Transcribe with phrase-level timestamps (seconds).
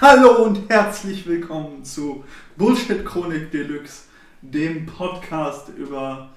[0.00, 2.24] Hallo und herzlich willkommen zu
[2.58, 4.02] Bullshit Chronik Deluxe,
[4.42, 6.28] dem Podcast über,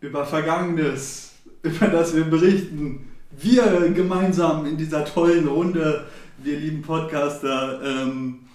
[0.00, 3.12] über Vergangenes, über das wir berichten.
[3.30, 6.06] Wir gemeinsam in dieser tollen Runde,
[6.38, 8.45] wir lieben Podcaster, ähm,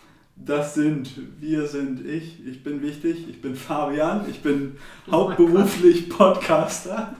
[0.45, 4.77] das sind, wir sind ich, ich bin wichtig, ich bin Fabian, ich bin
[5.09, 7.15] hauptberuflich Podcaster.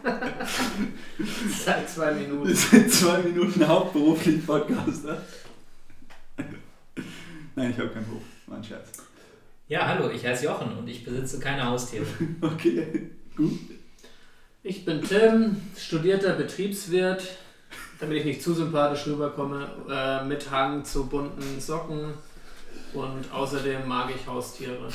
[1.63, 2.55] Seit zwei Wir Minuten.
[2.55, 5.21] sind zwei Minuten hauptberuflich Podcaster.
[7.55, 8.91] Nein, ich habe keinen Beruf, war ein Scherz.
[9.67, 12.05] Ja, hallo, ich heiße Jochen und ich besitze keine Haustiere.
[12.41, 13.59] Okay, gut.
[14.63, 17.23] Ich bin Tim, studierter Betriebswirt,
[17.99, 22.13] damit ich nicht zu sympathisch rüberkomme, äh, mit Hang zu bunten Socken
[22.93, 24.89] und außerdem mag ich Haustiere.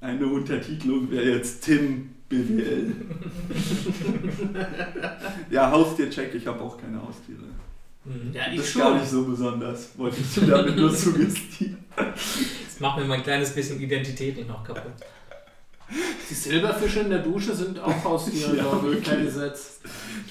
[0.00, 2.92] Eine Untertitelung wäre jetzt Tim BWL.
[5.50, 7.42] ja, Haustiercheck, ich habe auch keine Haustiere.
[8.04, 8.32] Mhm.
[8.32, 8.98] Ja, Das ich ist gar schon.
[8.98, 11.76] nicht so besonders, wollte ich damit nur suggestieren.
[11.96, 14.92] Das macht mir mein kleines bisschen Identität nicht noch kaputt.
[16.28, 19.08] Die Silberfische in der Dusche sind auch Haustiere, Ja, glaube ich, wirklich.
[19.08, 19.80] per Gesetz.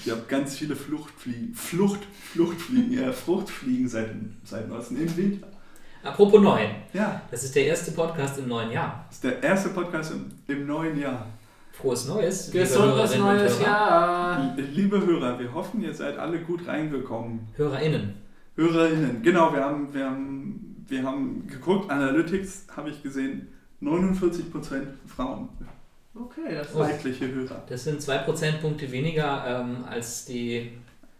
[0.04, 2.00] Ich habe ganz viele Fluchtfliegen, Flucht,
[2.32, 4.10] Fluchtfliegen, ja, Fruchtfliegen seit,
[4.44, 4.90] seit was?
[4.90, 5.46] Im Winter.
[6.02, 6.60] Apropos neu,
[6.94, 9.04] Ja, das ist der erste Podcast im neuen Jahr.
[9.08, 11.26] das ist der erste Podcast im, im neuen Jahr.
[11.72, 12.50] Frohes Neues.
[12.50, 13.66] Gesundes neues Hörer.
[13.66, 14.56] Jahr.
[14.56, 17.40] Liebe Hörer, wir hoffen, ihr seid alle gut reingekommen.
[17.56, 18.14] HörerInnen.
[18.56, 23.48] HörerInnen, genau, wir haben, wir haben, wir haben geguckt, Analytics habe ich gesehen,
[23.82, 25.48] 49% Frauen,
[26.12, 27.62] Okay, das ist weibliche Hörer.
[27.68, 30.72] Das sind zwei Prozentpunkte weniger ähm, als die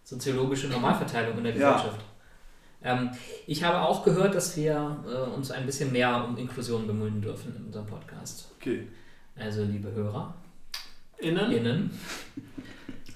[0.03, 1.73] soziologische Normalverteilung in der Ja.
[1.75, 2.01] Gesellschaft.
[2.83, 3.11] Ähm,
[3.47, 7.55] ich habe auch gehört, dass wir äh, uns ein bisschen mehr um Inklusion bemühen dürfen
[7.57, 8.51] in unserem Podcast.
[8.59, 8.89] Okay,
[9.37, 11.91] Also, liebe HörerInnen, innen.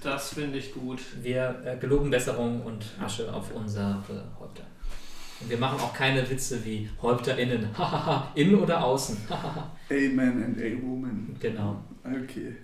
[0.01, 0.99] Das finde ich gut.
[1.21, 4.01] wir äh, geloben Besserung und Asche auf unsere
[4.39, 4.63] Häupter.
[5.41, 7.67] Und wir machen auch keine Witze wie HäupterInnen.
[8.35, 9.17] Innen oder außen.
[9.89, 11.35] A-Man and A-Woman.
[11.39, 11.83] genau.
[12.03, 12.55] Okay.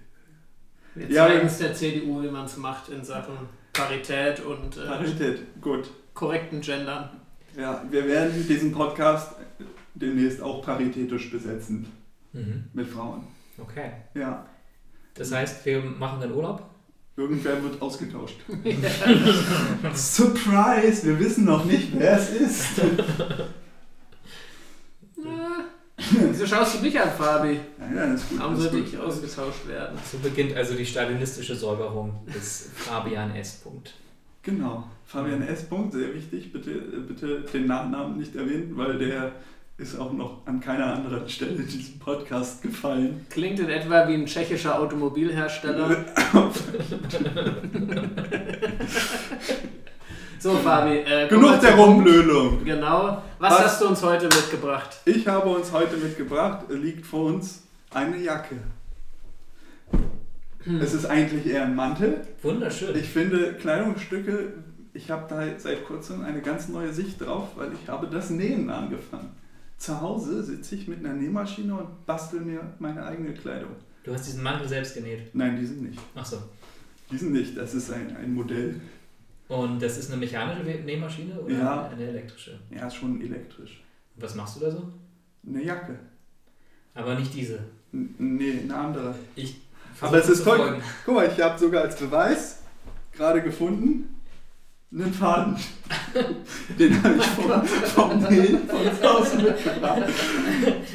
[0.95, 3.33] Wir Ja, zeigen es der CDU, wie man es macht in Sachen
[3.73, 5.89] Parität und äh, Parität, gut.
[6.13, 7.09] korrekten Gendern.
[7.57, 9.35] Ja, wir werden diesen Podcast
[9.93, 11.87] demnächst auch paritätisch besetzen
[12.33, 12.63] Mhm.
[12.73, 13.23] mit Frauen.
[13.57, 13.91] Okay.
[14.13, 14.45] Ja,
[15.15, 16.63] Das heißt, wir machen dann Urlaub?
[17.17, 18.37] Irgendwer wird ausgetauscht.
[19.93, 21.05] Surprise!
[21.05, 22.81] Wir wissen noch nicht, wer es ist.
[25.97, 27.59] Wieso schaust du mich an, Fabi?
[27.79, 28.39] Ja, ja, ist gut.
[28.39, 29.97] Warum sollte ich ausgetauscht werden?
[30.09, 33.57] So beginnt also die stalinistische Säuberung des Fabian S.
[33.57, 33.93] Punkt.
[34.41, 34.85] Genau.
[35.05, 35.63] Fabian S.
[35.63, 36.51] Punkt, sehr wichtig.
[36.51, 39.33] Bitte, bitte den Nachnamen nicht erwähnen, weil der
[39.81, 43.25] ist auch noch an keiner anderen Stelle in diesem Podcast gefallen.
[43.29, 45.97] Klingt in etwa wie ein tschechischer Automobilhersteller.
[50.39, 50.97] So, Fabi.
[51.01, 51.75] Äh, Genug der.
[51.75, 52.65] Rumblödung.
[52.65, 53.21] Genau.
[53.37, 53.59] Was, Was?
[53.59, 54.89] hast du uns heute mitgebracht?
[55.05, 57.61] Ich habe uns heute mitgebracht, liegt vor uns
[57.93, 58.55] eine Jacke.
[60.81, 62.21] Es ist eigentlich eher ein Mantel.
[62.41, 62.95] Wunderschön.
[62.95, 64.53] Ich finde Kleidungsstücke,
[64.95, 68.71] ich habe da seit kurzem eine ganz neue Sicht drauf, weil ich habe das Nähen
[68.71, 69.29] angefangen.
[69.81, 73.71] Zu Hause sitze ich mit einer Nähmaschine und bastel mir meine eigene Kleidung.
[74.03, 75.33] Du hast diesen Mantel selbst genäht.
[75.33, 75.99] Nein, diesen nicht.
[76.13, 76.37] Achso.
[77.09, 78.79] Diesen nicht, das ist ein, ein Modell.
[79.47, 81.87] Und das ist eine mechanische Nähmaschine oder Ja.
[81.87, 82.59] eine elektrische?
[82.69, 83.81] Ja, ist schon elektrisch.
[84.17, 84.87] Was machst du da so?
[85.47, 85.97] Eine Jacke.
[86.93, 87.57] Aber nicht diese.
[87.91, 89.15] N nee, eine andere.
[89.35, 89.61] Ich
[89.99, 90.79] Aber es ist toll.
[91.07, 92.59] Guck mal, ich habe sogar als Beweis
[93.13, 94.20] gerade gefunden
[94.93, 95.55] einen Faden.
[96.77, 100.03] Den habe ich vom, vom Nähen von Hause mitgebracht.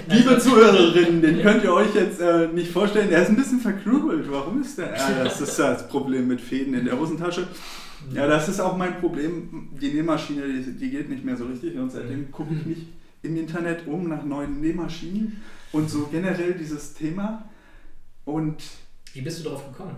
[0.08, 3.08] Liebe Zuhörerinnen, den könnt ihr euch jetzt äh, nicht vorstellen.
[3.08, 4.30] Der ist ein bisschen verkrübelt.
[4.30, 4.94] Warum ist der?
[4.94, 7.48] Ja, das ist das Problem mit Fäden in der Hosentasche.
[8.12, 9.70] Ja, das ist auch mein Problem.
[9.80, 12.86] Die Nähmaschine, die, die geht nicht mehr so richtig und seitdem gucke ich mich
[13.22, 15.40] im Internet um nach neuen Nähmaschinen
[15.72, 17.48] und so generell dieses Thema.
[18.24, 18.62] Und
[19.14, 19.96] Wie bist du darauf gekommen?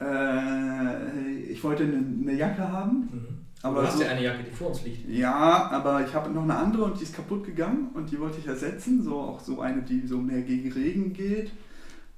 [0.00, 3.26] Äh, ich wollte eine, eine Jacke haben, Mhm.
[3.62, 5.08] aber du hast so, ja eine Jacke, die vor uns liegt.
[5.08, 8.38] ja, aber ich habe noch eine andere und die ist kaputt gegangen und die wollte
[8.38, 11.50] ich ersetzen, so auch so eine, die so mehr gegen Regen geht.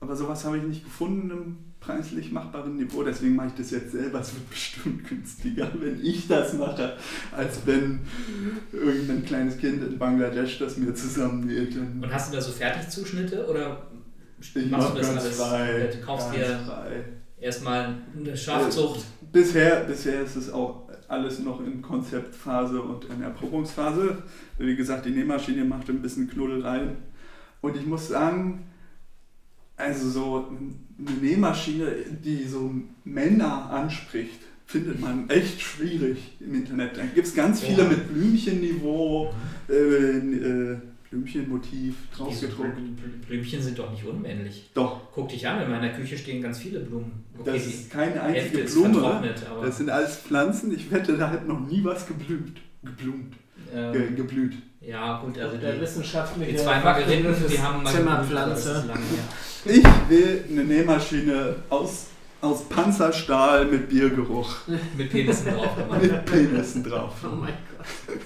[0.01, 3.93] Aber sowas habe ich nicht gefunden im preislich machbaren Niveau, deswegen mache ich das jetzt
[3.93, 4.19] selber.
[4.21, 6.97] Es wird bestimmt günstiger, wenn ich das mache,
[7.37, 8.01] als wenn
[8.73, 11.77] irgendein kleines Kind in Bangladesch das mir zusammennäht.
[11.77, 13.83] Und hast du da so Fertigzuschnitte oder
[14.41, 15.41] Ich machst mache du das alles?
[15.41, 15.91] frei.
[15.93, 17.05] Du kaufst dir frei.
[17.43, 19.05] Erstmal eine Schafzucht.
[19.33, 24.23] Bisher, bisher ist es auch alles noch in Konzeptphase und in Erprobungsphase.
[24.59, 26.97] Wie gesagt, die Nähmaschine macht ein bisschen Knuddel rein.
[27.61, 28.65] Und ich muss sagen,
[29.77, 30.47] also so
[30.99, 31.87] eine Nähmaschine,
[32.25, 32.73] die so
[33.05, 36.97] Männer anspricht, findet man echt schwierig im Internet.
[36.97, 37.89] Da gibt es ganz viele Ja.
[37.89, 39.35] mit Blümchenniveau,
[39.69, 40.77] äh, äh,
[41.13, 42.71] Blümchenmotiv draufgedruckt.
[42.79, 44.71] Blü- Blü- Blümchen sind doch nicht unmännlich.
[44.73, 47.25] Doch, Guck dich an, in meiner Küche stehen ganz viele Blumen.
[47.39, 49.35] Okay, das ist keine Hälfte einzige ist Blume.
[49.51, 50.75] aber Das sind alles Pflanzen.
[50.75, 52.57] Ich wette, da hat noch nie was geblüht.
[52.83, 53.35] Geblumt.
[53.71, 54.55] Ge ähm, geblüht.
[54.81, 58.73] ja gut, also der die, wissenschaftliche die zwei Margeriten, die haben Zimmerpflanze.
[58.87, 59.25] lange her.
[59.65, 62.07] Ich will eine Nähmaschine aus,
[62.41, 64.57] aus Panzerstahl mit Biergeruch.
[64.97, 66.03] Mit Penissen drauf gemacht.
[66.03, 67.15] Mit Penissen drauf.
[67.25, 68.17] Oh mein Gott.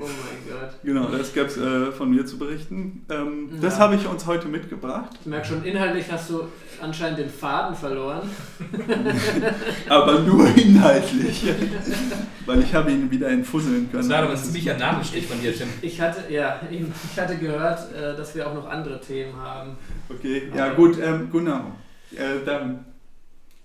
[0.00, 0.70] Oh mein Gott.
[0.82, 3.04] Genau, das gab es äh, von mir zu berichten.
[3.10, 3.80] Ähm, Das Ja.
[3.80, 5.10] habe ich uns heute mitgebracht.
[5.20, 6.44] Ich merke schon, inhaltlich hast du
[6.80, 8.22] anscheinend den Faden verloren.
[9.88, 11.44] Aber nur inhaltlich.
[12.46, 14.08] Weil ich habe ihn wieder entfusseln können.
[14.08, 15.68] Das war aber ein Nadelstich von dir, Tim.
[15.82, 19.76] Ich hatte, ja, ich hatte gehört, äh, dass wir auch noch andere Themen haben.
[20.08, 21.72] Okay, ja gut, ähm, genau.
[22.12, 22.86] Äh, dann,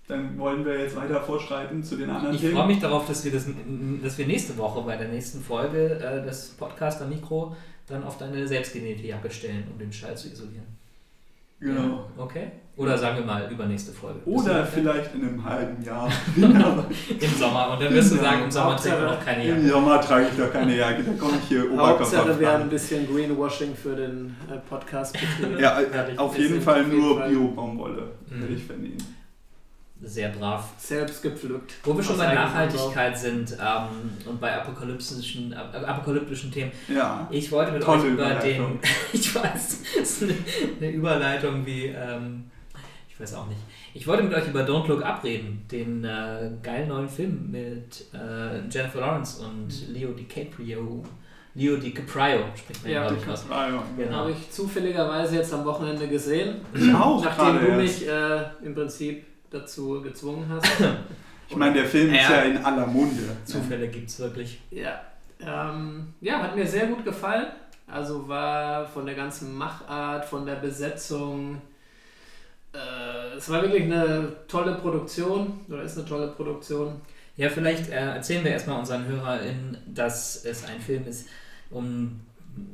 [0.08, 2.54] dann wollen wir jetzt weiter vorschreiten zu den anderen Ich Themen.
[2.54, 3.46] freue mich darauf, dass wir, das,
[4.02, 7.56] dass wir nächste Woche bei der nächsten Folge äh, das Podcaster Mikro
[7.88, 10.66] dann auf deine selbstgenähte Jacke stellen, um den Schall zu isolieren.
[11.58, 12.04] Genau.
[12.18, 12.48] Okay?
[12.76, 14.20] Oder sagen wir mal übernächste Folge.
[14.26, 16.10] Oder vielleicht in einem halben Jahr.
[16.36, 16.84] Genau.
[17.18, 17.70] im Sommer.
[17.72, 19.68] Und dann wirst du sagen, im Sommer trägt man auch keine Im Jacke.
[19.70, 23.06] Sommer trage ich doch keine Jacke, da komme ich hier Hauptsache, wir haben ein bisschen
[23.10, 25.58] Greenwashing für den äh, Podcast betrieben.
[25.58, 25.78] Ja,
[26.18, 28.42] auf jeden Fall nur Bio-Baumwolle Mhm.
[28.48, 28.98] will ich vernehmen.
[30.02, 30.74] Sehr brav.
[30.76, 31.74] Selbst gepflückt.
[31.82, 36.70] Wo wir schon bei Nachhaltigkeit sind ähm, und bei apokalyptischen, ap apokalyptischen Themen.
[36.86, 37.26] Ja.
[37.30, 38.78] Ich wollte mit Tolle euch über den.
[39.12, 40.34] Ich weiß, es ist eine,
[40.78, 41.86] eine Überleitung wie.
[41.86, 42.44] Ähm,
[43.08, 43.60] ich weiß auch nicht.
[43.94, 48.04] Ich wollte mit euch über Don't Look Up reden, den äh, geilen neuen Film mit
[48.12, 51.02] äh, Jennifer Lawrence und Leo DiCaprio.
[51.54, 53.46] Leo DiCaprio spricht man Ja, glaube ich, aus.
[53.48, 53.82] Ja.
[53.96, 54.14] Genau.
[54.14, 56.56] Habe ich zufälligerweise jetzt am Wochenende gesehen.
[56.74, 60.66] Ich auch Nachdem du mich äh, im Prinzip dazu gezwungen hast.
[61.48, 62.38] Ich meine, der Film ist Ja.
[62.38, 63.22] ja in aller Munde.
[63.44, 64.60] Zufälle gibt es wirklich.
[64.70, 65.00] Ja,
[65.40, 67.46] ähm, ja, hat mir sehr gut gefallen.
[67.86, 71.60] Also war von der ganzen Machart, von der Besetzung.
[72.72, 77.00] Äh, es war wirklich eine tolle Produktion oder ist eine tolle Produktion.
[77.36, 81.28] Ja, vielleicht äh, erzählen wir erstmal unseren HörerInnen, dass es ein Film ist
[81.70, 82.20] um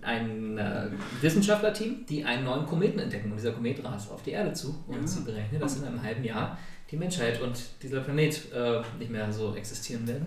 [0.02, 0.86] ein äh,
[1.20, 3.30] Wissenschaftlerteam, die einen neuen Kometen entdecken.
[3.30, 5.06] Und dieser Komet rast auf die Erde zu und Ja.
[5.06, 6.56] sie berechnen, dass in einem halben Jahr
[6.90, 10.26] die Menschheit und dieser Planet äh, nicht mehr so existieren werden.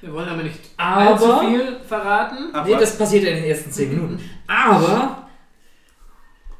[0.00, 2.50] Wir wollen aber nicht Aber- allzu viel verraten.
[2.52, 4.20] Ach, nee, das passiert ja in den ersten zehn Minuten.
[4.46, 5.28] Aber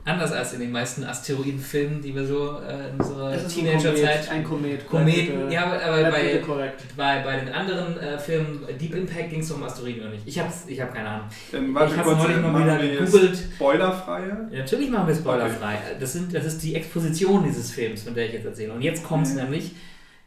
[0.06, 4.27] anders als in den meisten Asteroidenfilmen, die wir so äh, in unserer ein Teenagerzeit.
[4.27, 4.87] Komet, Ein Komet.
[4.87, 9.41] Kometen, Bleib bitte- ja, aber, bei, bei, bei den anderen äh, Filmen, Deep Impact ging
[9.41, 10.27] es um Asteroiden oder nicht.
[10.27, 11.27] Ich hab's, ich hab keine Ahnung.
[11.53, 13.39] Dann ich warte habe kurz, neulich mal machen wieder gegoogelt.
[13.55, 14.49] Spoilerfreie.
[14.51, 15.79] Ja, natürlich machen wir spoilerfrei.
[15.99, 18.73] Das, sind, das ist die Exposition dieses Films, von der ich jetzt erzähle.
[18.75, 19.43] Und jetzt kommt es Mhm.
[19.43, 19.73] nämlich,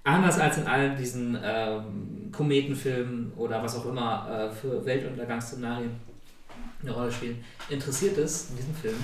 [0.03, 5.91] anders als in all diesen ähm, Kometenfilmen oder was auch immer äh, für Weltuntergangsszenarien
[6.81, 8.95] eine Rolle spielen, interessiert es in diesem Film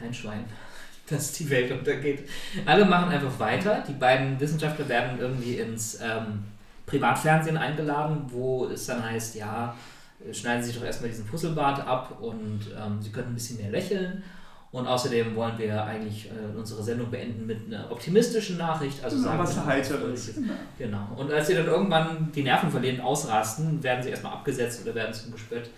[0.00, 0.44] kein Schwein,
[1.08, 2.28] dass die Welt untergeht.
[2.66, 3.84] Alle machen einfach weiter.
[3.86, 6.44] Die beiden Wissenschaftler werden irgendwie ins ähm,
[6.86, 9.74] Privatfernsehen eingeladen, wo es dann heißt, ja,
[10.32, 13.70] schneiden Sie sich doch erstmal diesen Fusselbart ab und ähm, Sie können ein bisschen mehr
[13.70, 14.22] lächeln.
[14.72, 19.02] Und außerdem wollen wir eigentlich äh, unsere Sendung beenden mit einer optimistischen Nachricht.
[19.02, 20.32] Also sagen was Heiteres.
[20.78, 21.08] Genau.
[21.16, 25.12] Und als sie dann irgendwann die Nerven verlieren, ausrasten, werden sie erstmal abgesetzt oder werden
[25.12, 25.70] zum Gespött.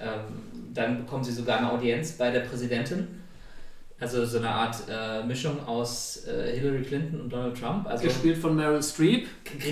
[0.00, 3.08] Ähm, dann bekommen sie sogar eine Audienz bei der Präsidentin.
[4.00, 7.86] Also so eine Art äh, Mischung aus äh, Hillary Clinton und Donald Trump.
[7.88, 9.26] Also Gespielt von Meryl Streep.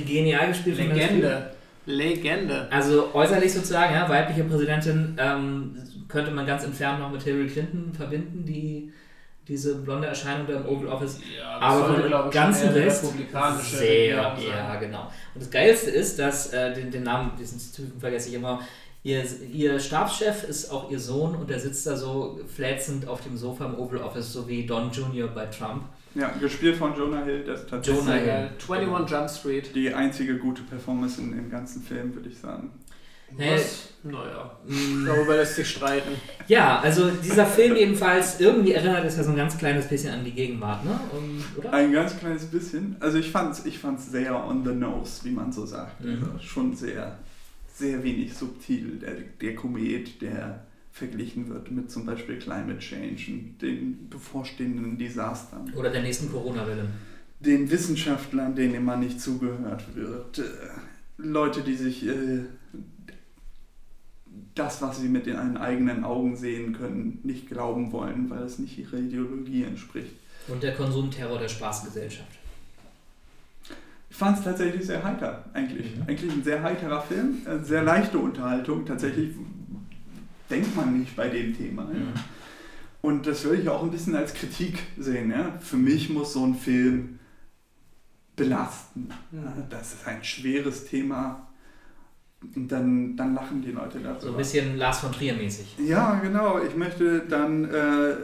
[0.04, 1.22] genial gespielt von Meryl Streep.
[1.22, 1.50] Legende.
[1.86, 2.68] Legende.
[2.70, 5.76] Also äußerlich sozusagen, ja, weibliche Präsidentin ähm,
[6.08, 8.92] könnte man ganz entfernt noch mit Hillary Clinton verbinden, die
[9.48, 13.04] diese blonde Erscheinung da im Oval Office Ja, Aber sollte, vom glaub ich, ganzen Rest
[13.04, 15.02] republikanische sehr, ja, genau.
[15.34, 18.60] Und das Geilste ist, dass, äh, den, den Namen, diesen Typen vergesse ich immer,
[19.06, 23.36] ihr, ihr Stabschef ist auch ihr Sohn und der sitzt da so flätzend auf dem
[23.36, 25.28] Sofa im Oval Office, so wie Don Jr.
[25.28, 25.84] bei Trump.
[26.14, 28.50] Ja, gespielt von Jonah Hill, das ist tatsächlich Jonah Hill.
[28.58, 29.74] Äh, 21 Jump Street.
[29.74, 32.70] die einzige gute Performance in dem ganzen Film, würde ich sagen.
[33.36, 33.88] Was?
[34.04, 36.10] Naja, Mm, darüber lässt sich streiten.
[36.46, 40.24] Ja, also dieser Film jedenfalls, irgendwie erinnert es ja so ein ganz kleines bisschen an
[40.24, 40.98] die Gegenwart, ne?
[41.56, 41.72] Oder?
[41.72, 42.96] Ein ganz kleines bisschen.
[43.00, 46.04] Also ich fand's, ich fand's sehr on the nose, wie man so sagt.
[46.04, 46.22] Mhm.
[46.34, 47.18] Also schon sehr,
[47.76, 48.98] sehr wenig subtil.
[48.98, 55.72] Der, der Komet, der verglichen wird mit zum Beispiel Climate Change und den bevorstehenden Desastern.
[55.74, 56.88] Oder der nächsten Corona-Welle.
[57.40, 60.38] Den Wissenschaftlern, denen immer nicht zugehört wird.
[60.38, 60.42] Äh,
[61.18, 62.44] Leute, die sich äh,
[64.54, 68.78] das, was sie mit ihren eigenen Augen sehen können, nicht glauben wollen, weil es nicht
[68.78, 70.16] ihrer Ideologie entspricht.
[70.48, 72.35] Und der Konsumterror der Spaßgesellschaft.
[74.08, 75.96] Ich fand es tatsächlich sehr heiter, eigentlich.
[75.96, 76.02] Mhm.
[76.02, 78.86] Eigentlich ein sehr heiterer Film, äh, sehr leichte Unterhaltung.
[78.86, 79.34] Tatsächlich
[80.48, 81.82] denkt man nicht bei dem Thema.
[81.92, 81.98] Ja.
[81.98, 82.12] Mhm.
[83.02, 85.30] Und das würde ich auch ein bisschen als Kritik sehen.
[85.30, 85.58] Ja?
[85.60, 87.18] Für mich muss so ein Film
[88.34, 89.08] belasten.
[89.32, 91.46] Ja, Das ist ein schweres Thema.
[92.54, 94.20] Und dann, dann lachen die Leute darüber.
[94.20, 95.76] So ein bisschen Lars von Trier mäßig.
[95.78, 96.60] Ja, genau.
[96.62, 98.14] Ich möchte dann äh,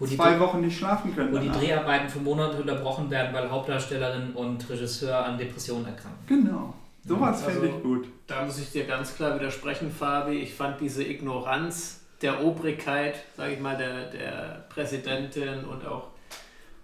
[0.00, 1.32] Wo die, zwei Wochen nicht schlafen können.
[1.32, 1.60] wo die danach.
[1.60, 6.24] Dreharbeiten für Monate unterbrochen werden, weil Hauptdarstellerin und Regisseur an Depressionen erkranken.
[6.26, 6.74] Genau.
[7.06, 8.08] Sowas Also- finde ich gut.
[8.26, 10.38] Da muss ich dir ganz klar widersprechen, Fabi.
[10.40, 16.08] Ich fand diese Ignoranz der Obrigkeit, sage ich mal, der, der Präsidentin und auch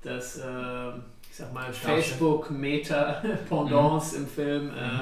[0.03, 0.89] das, äh,
[1.31, 1.71] ich sag mal.
[1.73, 5.01] Facebook-Meta-Pendants im Film, äh, Mhm.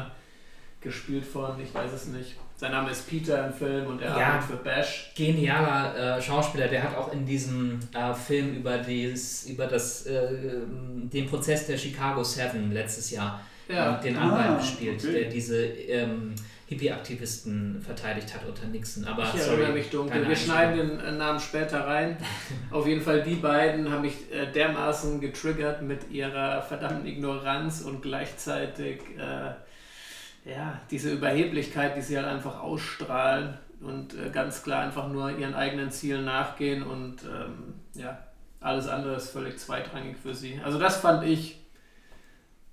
[0.81, 2.35] gespielt von, ich weiß es nicht.
[2.57, 4.27] Sein Name ist Peter im Film und er Ja.
[4.29, 5.11] arbeitet für Bash.
[5.17, 10.29] Genialer äh, Schauspieler, der hat auch in diesem äh, Film über, dieses, über das, äh,
[11.13, 15.13] den Prozess der Chicago Seven letztes Jahr Ja, äh, den Ah, Anwalt gespielt, okay.
[15.23, 16.35] der diese ähm,
[16.67, 19.05] Hippie-Aktivisten verteidigt hat unter Nixon.
[19.05, 20.27] Aber ich sorry, erinnere mich dunkel.
[20.29, 22.17] Wir schneiden den äh, Namen später rein.
[22.71, 28.01] Auf jeden Fall, die beiden haben mich äh, dermaßen getriggert mit ihrer verdammten Ignoranz und
[28.01, 29.51] gleichzeitig äh,
[30.45, 35.55] ja, diese Überheblichkeit, die sie halt einfach ausstrahlen und äh, ganz klar einfach nur ihren
[35.55, 38.19] eigenen Zielen nachgehen und ähm, ja,
[38.61, 40.61] alles andere ist völlig zweitrangig für sie.
[40.63, 41.61] Also das fand ich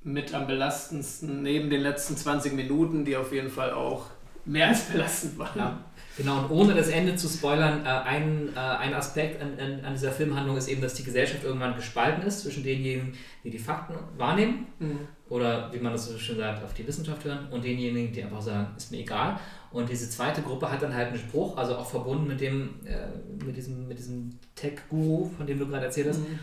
[0.04, 4.08] mit am belastendsten, neben den letzten 20 Minuten, die auf jeden Fall auch
[4.46, 5.58] mehr als belastend waren.
[5.60, 5.80] Ja,
[6.18, 9.94] genau, und ohne das Ende zu spoilern, äh, ein, äh, ein Aspekt an, an, an
[9.94, 13.14] dieser Filmhandlung ist eben, dass die Gesellschaft irgendwann gespalten ist zwischen denjenigen,
[13.44, 15.08] die die Fakten wahrnehmen Mhm.
[15.32, 18.42] Oder wie man das so schön sagt, auf die Wissenschaft hören und denjenigen, die einfach
[18.42, 19.40] sagen, ist mir egal.
[19.72, 23.08] Und diese zweite Gruppe hat dann halt einen Spruch, also auch verbunden mit dem, äh,
[23.46, 26.20] mit diesem, mit diesem Tech-Guru, von dem du gerade erzählt hast.
[26.20, 26.40] Mhm.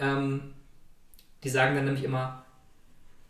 [0.00, 0.40] Ähm,
[1.44, 2.44] die sagen dann nämlich immer,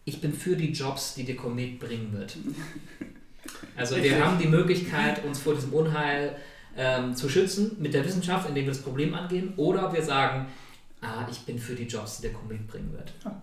[0.07, 2.37] ich bin für die Jobs, die der Komet bringen wird.
[3.76, 6.37] Also wir haben die Möglichkeit, uns vor diesem Unheil
[6.76, 10.47] ähm, zu schützen mit der Wissenschaft, indem wir das Problem angehen, oder wir sagen,
[11.00, 13.12] ah, ich bin für die Jobs, die der Komet bringen wird.
[13.25, 13.40] Ja.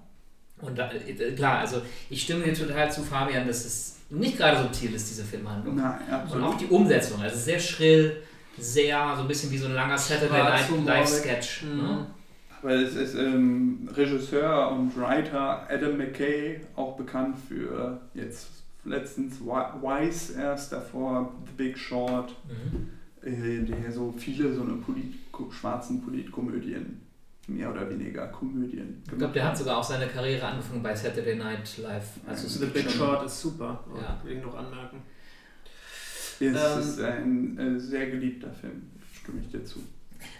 [0.61, 4.61] Und da, äh, klar, also ich stimme dir total zu, Fabian, dass es nicht gerade
[4.61, 5.75] subtil ist, diese Filmhandlung.
[5.75, 5.99] Nein,
[6.31, 8.17] Und auch die Umsetzung, also sehr schrill,
[8.57, 10.85] sehr so ein bisschen wie so ein langer Saturday Night.
[10.85, 11.63] Live Sketch.
[11.63, 11.77] Mhm.
[11.77, 12.05] Ne?
[12.61, 18.47] Aber es ist ähm, Regisseur und Writer Adam McKay, auch bekannt für jetzt
[18.85, 22.89] letztens Wi- Wise erst davor, The Big Short, Mhm.
[23.27, 25.13] äh, der so viele so eine Polit
[25.51, 27.01] schwarzen Politkomödien,
[27.47, 31.35] mehr oder weniger Komödien Ich glaube, der hat sogar auch seine Karriere angefangen bei Saturday
[31.35, 32.05] Night Live.
[32.27, 34.19] Also The Big Short ist super, Ja.
[34.23, 35.01] will ich noch anmerken.
[36.39, 38.83] Es Ähm, ist ein äh, sehr geliebter Film,
[39.13, 39.79] stimme ich dir zu.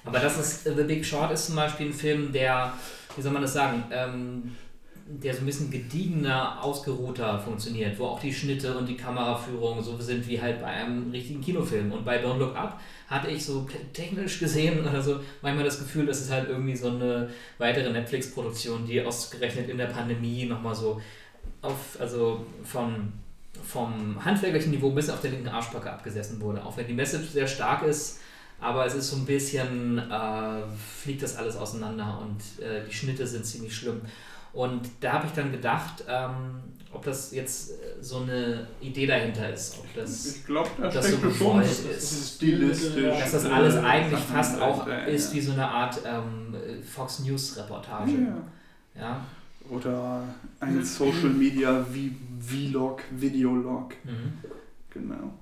[0.04, 2.74] Aber das ist, äh, The Big Short ist zum Beispiel ein Film, der,
[3.16, 4.56] wie soll man das sagen, ähm,
[5.08, 10.00] der so ein bisschen gediegener, ausgeruhter funktioniert, wo auch die Schnitte und die Kameraführung so
[10.00, 11.92] sind wie halt bei einem richtigen Kinofilm.
[11.92, 15.78] Und bei Don't Look Up hatte ich so te- technisch gesehen oder so manchmal das
[15.78, 20.74] Gefühl, das ist halt irgendwie so eine weitere Netflix-Produktion, die ausgerechnet in der Pandemie nochmal
[20.74, 21.00] so
[21.62, 23.14] auf, also von,
[23.64, 26.66] vom handwerklichen Niveau bis auf der linken Arschbacke abgesessen wurde.
[26.66, 28.22] Auch wenn die Message sehr stark ist,
[28.60, 30.62] aber es ist so ein bisschen, äh,
[31.04, 34.02] fliegt das alles auseinander und äh, die Schnitte sind ziemlich schlimm.
[34.56, 36.32] Und da habe ich dann gedacht, ähm,
[36.94, 39.78] ob das jetzt äh, so eine Idee dahinter ist.
[39.80, 42.36] Ob das, Ich glaube, da das steckt so schon gewollt das ist.
[42.36, 43.04] stilistisch.
[43.20, 45.36] dass das alles eigentlich Sachen fast auch dahinter, ist ja.
[45.36, 48.12] wie so eine Art ähm, Fox News Reportage.
[48.14, 49.02] Ja.
[49.02, 49.26] Ja.
[49.70, 50.24] Oder
[50.62, 54.34] ein Social Media wie Vlog, Videolog, Mhm.
[54.90, 55.34] genau.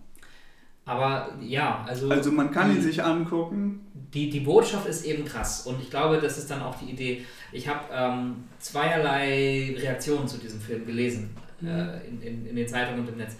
[0.85, 3.85] Aber ja, also, Also man kann ihn sich angucken.
[4.13, 5.65] Die, die Botschaft ist eben krass.
[5.65, 7.25] Und ich glaube, das ist dann auch die Idee.
[7.51, 11.69] Ich habe ähm, zweierlei Reaktionen zu diesem Film gelesen Mhm.
[11.69, 13.35] äh, in, in, in den Zeitungen und im Netz.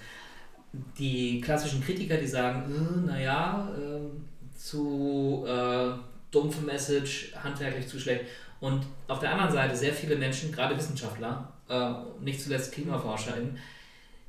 [0.98, 5.92] Die klassischen Kritiker, die sagen, äh, naja, äh, zu äh,
[6.32, 8.26] dumpfe Message, handwerklich zu schlecht.
[8.60, 11.92] Und auf der anderen Seite sehr viele Menschen, gerade Wissenschaftler, äh,
[12.24, 13.58] nicht zuletzt KlimaforscherInnen,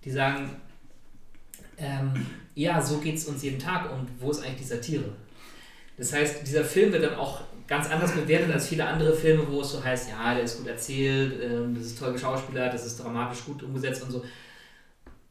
[0.04, 0.50] die sagen,
[1.78, 5.12] ähm, ja, so geht es uns jeden Tag und wo ist eigentlich die Satire?
[5.96, 9.60] Das heißt, dieser Film wird dann auch ganz anders bewertet als viele andere Filme, wo
[9.60, 13.02] es so heißt, ja, der ist gut erzählt, ähm, das ist toll geschauspielert, das ist
[13.02, 14.24] dramatisch gut umgesetzt und so.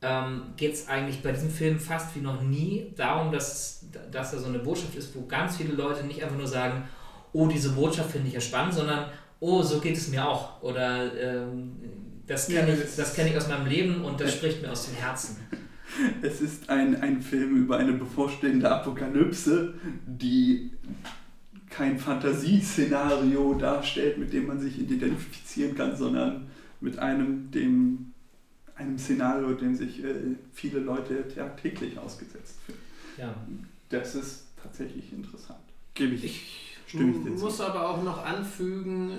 [0.02, 4.38] Ähm, Geht es eigentlich bei diesem Film fast wie noch nie darum, dass, dass da
[4.38, 6.84] so eine Botschaft ist, wo ganz viele Leute nicht einfach nur sagen,
[7.32, 9.06] oh, diese Botschaft finde ich ja spannend, sondern
[9.40, 10.62] oh, so geht es mir auch.
[10.62, 11.74] Oder ähm,
[12.28, 14.86] das kenne Ja, ich, das- kenn ich aus meinem Leben und das spricht mir aus
[14.86, 15.38] dem Herzen.
[16.22, 19.74] Es ist ein, ein Film über eine bevorstehende Apokalypse,
[20.06, 20.72] die
[21.70, 26.48] kein Fantasieszenario darstellt, mit dem man sich identifizieren kann, sondern
[26.82, 28.14] mit einem, dem,
[28.76, 32.78] einem Szenario, dem sich äh, viele Leute tagtäglich ausgesetzt fühlen.
[33.18, 33.36] Ja.
[33.90, 35.60] Das ist tatsächlich interessant.
[35.94, 37.44] Gebe ich, Ich stimme ich dir zu.
[37.46, 39.12] muss aber auch noch anfügen,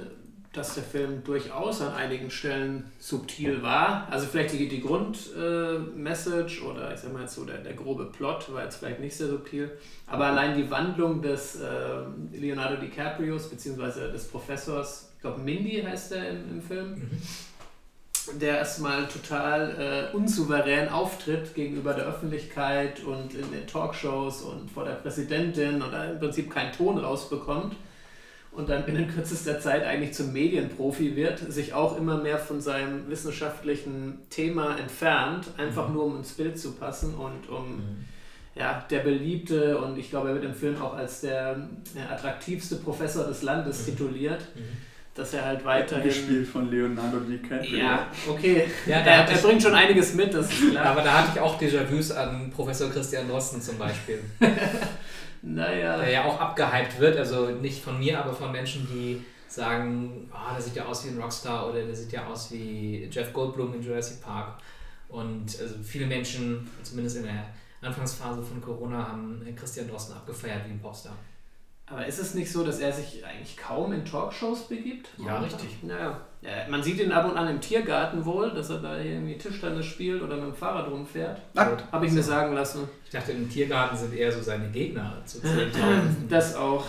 [0.54, 4.06] dass der Film durchaus an einigen Stellen subtil war.
[4.10, 8.52] Also vielleicht die, die Grundmessage oder ich sag mal jetzt so der, der grobe Plot
[8.52, 9.70] war jetzt vielleicht nicht sehr subtil,
[10.06, 11.68] aber allein die Wandlung des äh,
[12.32, 18.40] Leonardo DiCaprios beziehungsweise des Professors, ich glaube Mindy heißt er im, im Film, Mhm.
[18.40, 24.84] der erstmal total äh, unsouverän auftritt gegenüber der Öffentlichkeit und in den Talkshows und vor
[24.84, 27.74] der Präsidentin und da im Prinzip keinen Ton rausbekommt
[28.56, 33.08] und dann binnen kürzester Zeit eigentlich zum Medienprofi wird, sich auch immer mehr von seinem
[33.10, 35.94] wissenschaftlichen Thema entfernt, einfach Mhm.
[35.94, 38.04] nur um ins Bild zu passen und um Mhm.
[38.54, 42.76] ja, der beliebte und ich glaube, er wird im Film auch als der ja, attraktivste
[42.76, 43.90] Professor des Landes Mhm.
[43.90, 44.60] tituliert, Mhm.
[45.16, 46.04] dass er halt weiterhin...
[46.08, 47.76] Gespielt von Leonardo DiCaprio.
[47.78, 48.64] Ja, okay.
[48.86, 50.86] Ja, da er, hatte er ich- bringt schon einiges mit, das ist klar.
[50.86, 54.20] Aber da hatte ich auch Déjà-vus an Professor Christian Drosten zum Beispiel,
[55.44, 55.96] naja.
[55.98, 60.54] der ja auch abgehypt wird, also nicht von mir, aber von Menschen, die sagen, ah,
[60.54, 63.74] der sieht ja aus wie ein Rockstar oder der sieht ja aus wie Jeff Goldblum
[63.74, 64.58] in Jurassic Park.
[65.08, 67.46] Und also viele Menschen, zumindest in der
[67.80, 71.16] Anfangsphase von Corona, haben Christian Drosten abgefeiert wie ein Popstar.
[71.86, 75.08] Aber ist es nicht so, dass er sich eigentlich kaum in Talkshows begibt?
[75.24, 75.82] Ja, richtig.
[75.82, 76.18] Naja.
[76.40, 79.84] Ja, man sieht ihn ab und an im Tiergarten wohl, dass er da irgendwie Tischtennis
[79.86, 81.40] spielt oder mit dem Fahrrad rumfährt.
[81.54, 82.88] Ah, Habe ich mir sagen lassen.
[83.04, 85.70] Ich dachte, im Tiergarten sind eher so seine Gegner zu zählen.
[85.72, 86.28] tausenden.
[86.28, 86.86] Das auch.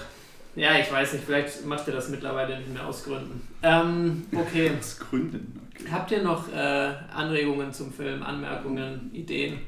[0.55, 3.45] Ja, ich weiß nicht, vielleicht macht er das mittlerweile nicht mehr aus Gründen.
[3.63, 4.71] Ähm, okay.
[4.79, 5.61] aus Gründen.
[5.73, 5.89] Okay.
[5.91, 9.59] Habt ihr noch äh, Anregungen zum Film, Anmerkungen, Ideen?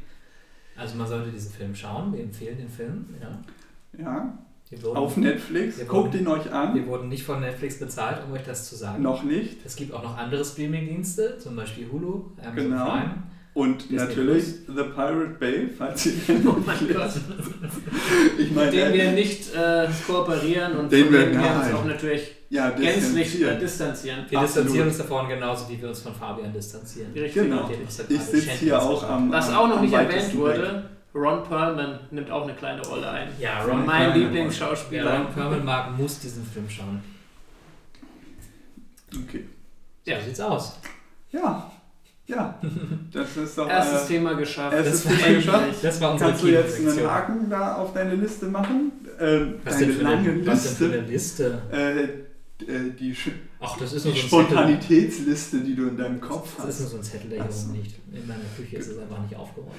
[0.77, 3.13] Also man sollte diesen Film schauen, wir empfehlen den Film.
[3.21, 3.39] Ja.
[3.99, 4.37] Ja,
[4.93, 5.77] auf Netflix.
[5.77, 6.75] Wir Guckt wurden- ihn euch an.
[6.75, 9.01] wir wurden nicht von Netflix bezahlt, um euch das zu sagen.
[9.03, 9.57] Noch nicht.
[9.65, 12.85] Es gibt auch noch andere Streaming-Dienste, zum Beispiel Hulu, Amazon Genau.
[12.85, 13.13] Prime.
[13.53, 17.09] Und Disney natürlich The Pirate Bay, falls ihr den Oh mein Gott.
[18.37, 22.35] Ich meine, Mit dem wir nicht äh, kooperieren und Den wir- wir uns auch natürlich
[22.49, 24.19] ja, gänzlich äh, distanzieren.
[24.29, 24.67] Wir Absolut.
[24.67, 27.11] distanzieren uns davon genauso, wie wir uns von Fabian distanzieren.
[27.13, 27.33] Richtig.
[27.33, 27.67] Genau.
[28.09, 29.31] Ich sitze hier auch am.
[29.31, 33.29] Was auch noch am nicht erwähnt wurde, Ron Perlman nimmt auch eine kleine Rolle ein.
[33.39, 34.19] Ja, Ron mein Perlman.
[34.19, 35.05] Lieblingsschauspieler.
[35.05, 37.01] Wer Ron Perlman mag, muss diesen Film schauen.
[39.13, 39.45] Okay.
[40.05, 40.21] So Ja.
[40.21, 40.79] sieht's aus.
[41.31, 41.71] Ja,
[42.27, 42.59] ja.
[43.11, 43.67] Das ist doch.
[43.69, 44.75] Erstes äh, Thema geschafft.
[44.75, 45.83] erstes Das war- Thema geschafft.
[45.83, 47.09] Das war unsere Kannst du jetzt einen.
[47.09, 48.91] Haken da auf deine Liste machen?
[49.19, 51.61] Ähm, Was deine denn, für lange eine, was denn für Liste.
[51.73, 52.21] eine Liste?
[52.59, 53.15] Äh, äh, die,
[53.59, 54.15] Ach, das ist die so.
[54.27, 56.91] Spontanitätsliste, die du in deinem Kopf Das ist nur hast.
[56.91, 57.69] so ein Zettel, der hier so.
[57.69, 57.95] oben liegt.
[58.13, 59.73] In meiner Küche ist es einfach nicht aufgeräumt.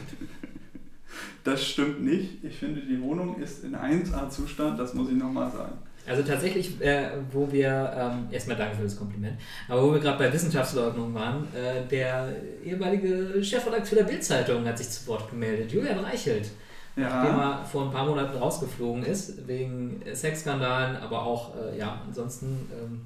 [1.44, 2.44] Das stimmt nicht.
[2.44, 5.72] Ich finde, die Wohnung ist in 1A-Zustand, das muss ich nochmal sagen.
[6.06, 10.18] Also tatsächlich, äh, wo wir, ähm, erstmal danke für das Kompliment, aber wo wir gerade
[10.18, 15.98] bei Wissenschaftsleugnung waren, äh, der ehemalige Chefredakteur der Bildzeitung hat sich zu Wort gemeldet, Julian
[15.98, 16.50] Reichelt,
[16.96, 22.00] nachdem Ja, er vor ein paar Monaten rausgeflogen ist, wegen Sexskandalen, aber auch, äh, ja,
[22.06, 23.02] ansonsten ähm,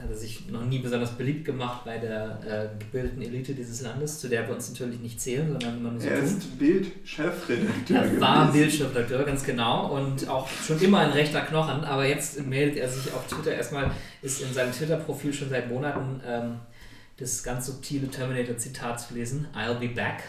[0.00, 4.20] hat er sich noch nie besonders beliebt gemacht bei der äh, gebildeten Elite dieses Landes,
[4.20, 8.52] zu der wir uns natürlich nicht zählen, sondern nur so er ist Bild-Chefredakteur Er war.
[8.52, 13.12] Bildchefredakteur, ganz genau, und auch schon immer ein rechter Knochen, aber jetzt meldet er sich
[13.12, 13.90] auf Twitter erstmal,
[14.22, 16.56] ist in seinem Twitter-Profil schon seit Monaten ähm,
[17.16, 20.22] das ganz subtile Terminator-Zitat zu lesen, I'll be back.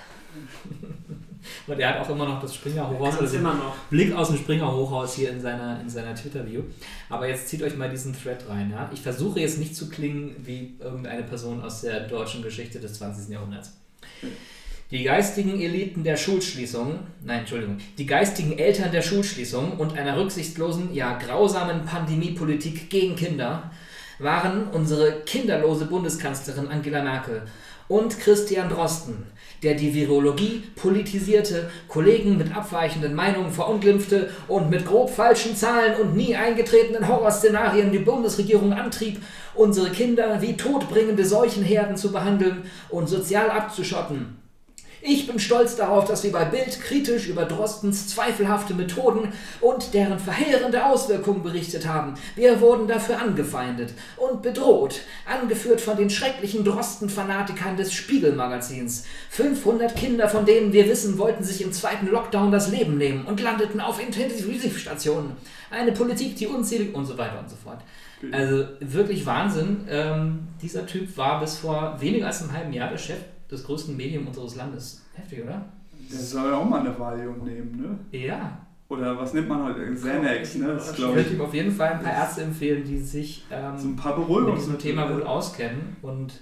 [1.67, 3.75] und er hat auch immer noch das Springer-Hochhaus, also immer noch.
[3.89, 6.63] Blick aus dem Springer-Hochhaus hier in seiner, in seiner Twitter-View.
[7.09, 8.71] Aber jetzt zieht euch mal diesen Thread rein.
[8.71, 8.89] Ja?
[8.93, 13.29] Ich versuche jetzt nicht zu klingen wie irgendeine Person aus der deutschen Geschichte des 20.
[13.29, 13.73] Jahrhunderts.
[14.91, 20.95] Die geistigen Eliten der Schulschließung, nein, Entschuldigung, die geistigen Eltern der Schulschließung und einer rücksichtslosen,
[20.95, 23.69] ja grausamen Pandemiepolitik gegen Kinder
[24.17, 27.43] waren unsere kinderlose Bundeskanzlerin Angela Merkel
[27.87, 29.27] und Christian Drosten,
[29.63, 36.15] der die Virologie politisierte, Kollegen mit abweichenden Meinungen verunglimpfte und mit grob falschen Zahlen und
[36.15, 39.21] nie eingetretenen Horrorszenarien die Bundesregierung antrieb,
[39.55, 44.38] unsere Kinder wie todbringende Seuchenherden zu behandeln und sozial abzuschotten.
[45.01, 49.31] Ich bin stolz darauf, dass wir bei Bild kritisch über Drostens zweifelhafte Methoden
[49.61, 52.15] und deren verheerende Auswirkungen berichtet haben.
[52.35, 59.05] Wir wurden dafür angefeindet und bedroht, angeführt von den schrecklichen Drosten-Fanatikern des Spiegelmagazins.
[59.29, 63.39] 500 Kinder, von denen wir wissen, wollten sich im zweiten Lockdown das Leben nehmen und
[63.39, 65.31] landeten auf Intensivstationen.
[65.71, 67.79] Eine Politik, die unzählig und so weiter und so fort.
[68.33, 69.87] Also wirklich Wahnsinn.
[69.89, 73.95] Ähm, dieser Typ war bis vor weniger als einem halben Jahr der Chef des größten
[73.97, 75.03] Medium unseres Landes.
[75.13, 75.65] Heftig, oder?
[76.11, 77.79] Der soll auch mal eine Valium nehmen,
[78.11, 78.19] ne?
[78.19, 79.93] Ja, Oder was nimmt man heute?
[79.93, 80.67] Xanax, ne?
[80.73, 83.87] Das ich würde ihm auf jeden Fall ein paar Ärzte empfehlen, die sich ähm, so
[83.89, 86.33] ein paar mit diesem Thema wohl auskennen und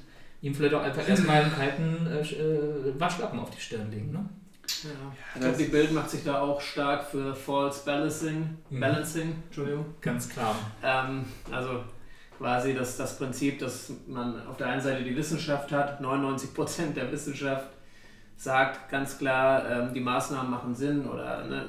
[0.42, 4.12] ihm vielleicht auch einfach erstmal einen kalten äh, äh, Waschlappen auf die Stirn legen.
[4.12, 4.20] Ne?
[4.84, 4.90] Ja.
[5.36, 8.48] Ich das- glaube, die Bild macht sich da auch stark für False Balancing.
[8.70, 8.80] Mhm.
[8.80, 9.86] Balancing, Entschuldigung.
[10.02, 10.56] Ganz klar.
[10.84, 11.82] Ähm, also
[12.38, 17.12] quasi das, das Prinzip, dass man auf der einen Seite die Wissenschaft hat, 99% der
[17.12, 17.68] Wissenschaft
[18.38, 21.66] sagt ganz klar, ähm, die Maßnahmen machen Sinn oder ne,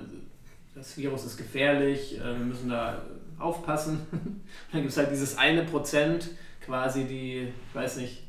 [0.75, 3.03] das Virus ist gefährlich, äh, wir müssen da
[3.39, 4.01] aufpassen.
[4.73, 6.29] Dann gibt es halt dieses eine Prozent,
[6.65, 8.25] quasi die, ich weiß nicht,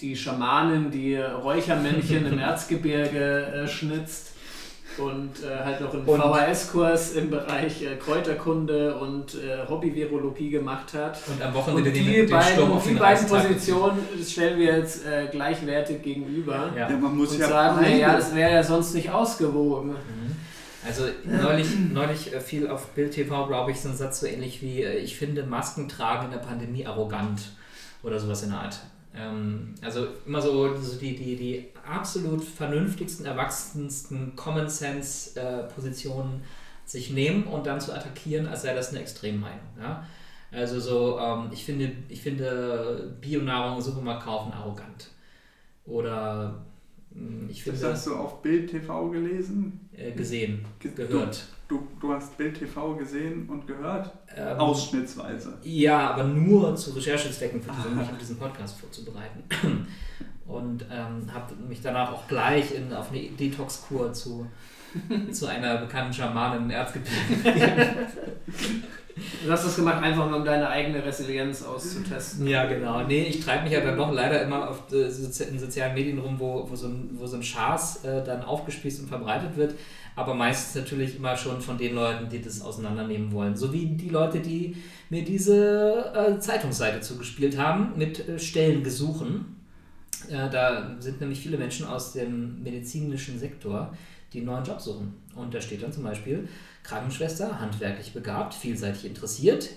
[0.00, 4.34] die Schamanin, die Räuchermännchen im Erzgebirge äh, schnitzt
[4.98, 10.92] und äh, halt noch einen Und- VHS-Kurs im Bereich äh, Kräuterkunde und äh, Hobby-Virologie gemacht
[10.94, 11.18] hat.
[11.26, 13.26] Und am Und Wochenende die, den, den Sturm beiden, auf die den beiden.
[13.28, 16.88] Positionen stellen wir jetzt äh, gleichwertig gegenüber Ja.
[16.90, 19.90] Ja, man muss und ja sagen, beide- naja, das wäre ja sonst nicht ausgewogen.
[19.90, 20.36] Mhm.
[20.86, 24.62] Also neulich, neulich äh, fiel auf Bild TV, glaube ich, so ein Satz so ähnlich
[24.62, 27.40] wie, äh, ich finde Masken tragen in der Pandemie arrogant
[28.02, 28.78] oder sowas in der Art.
[29.14, 36.42] Ähm, also immer so, so die, die, die absolut vernünftigsten, erwachsensten Common Sense äh, Positionen
[36.84, 39.60] sich nehmen und dann zu attackieren, als sei das eine Extremmeinung.
[39.80, 40.06] Ja?
[40.52, 45.08] Also so, ähm, ich finde, ich finde Bionahrung im Supermarkt kaufen arrogant.
[45.86, 46.64] Oder
[47.14, 49.88] mh, ich Das finde hast du auf Bild TV gelesen?
[49.92, 51.46] äh, gesehen, Ge- gehört.
[51.68, 54.10] Du, du hast Bild TV gesehen und gehört?
[54.34, 55.58] Ähm, Ausschnittsweise.
[55.62, 59.44] Ja, aber nur zu Recherchezwecken für diesen, mich auf diesen Podcast vorzubereiten.
[60.46, 64.46] Und ähm, habe mich danach auch gleich in, auf eine Detox-Kur zu,
[65.30, 68.08] zu einer bekannten Schamanin in Erzgebirge.
[69.44, 72.46] Du hast das gemacht, einfach nur um deine eigene Resilienz auszutesten.
[72.46, 73.02] ja, genau.
[73.04, 76.36] Nee, ich treibe mich ja dann doch leider immer auf, äh, in sozialen Medien rum,
[76.38, 79.74] wo, wo, so ein, wo so ein Schaß äh, dann aufgespießt und verbreitet wird.
[80.16, 83.56] Aber meistens natürlich immer schon von den Leuten, die das auseinandernehmen wollen.
[83.56, 84.76] So wie die Leute, die
[85.10, 89.56] mir diese äh, Zeitungsseite zugespielt haben mit äh, Stellengesuchen.
[90.28, 93.94] Äh, da sind nämlich viele Menschen aus dem medizinischen Sektor,
[94.32, 95.14] die einen neuen Job suchen.
[95.36, 96.48] Und da steht dann zum Beispiel
[96.88, 99.68] Krankenschwester, handwerklich begabt, vielseitig interessiert,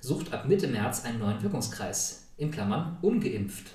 [0.00, 2.26] sucht ab Mitte März einen neuen Wirkungskreis.
[2.36, 3.72] In Klammern ungeimpft.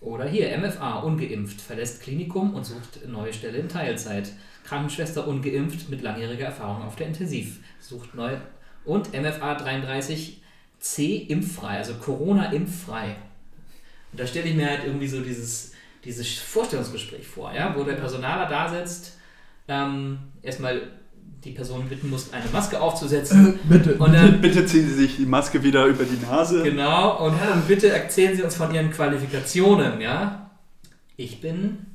[0.00, 4.32] Oder hier MFA ungeimpft, verlässt Klinikum und sucht neue Stelle in Teilzeit.
[4.64, 8.38] Krankenschwester ungeimpft mit langjähriger Erfahrung auf der Intensiv, sucht neu.
[8.86, 10.42] Und MFA 33
[10.78, 13.16] C impffrei, also Corona impffrei.
[14.10, 15.72] Und da stelle ich mir halt irgendwie so dieses,
[16.04, 19.18] dieses Vorstellungsgespräch vor, ja, wo der Personaler da sitzt,
[19.68, 20.99] ähm, erstmal
[21.44, 23.58] die Person bitten muss, eine Maske aufzusetzen.
[23.64, 23.94] Bitte.
[23.94, 26.62] Und dann, Bitte ziehen Sie sich die Maske wieder über die Nase.
[26.62, 30.50] genau, und, und bitte erzählen Sie uns von Ihren Qualifikationen, ja.
[31.16, 31.86] Ich bin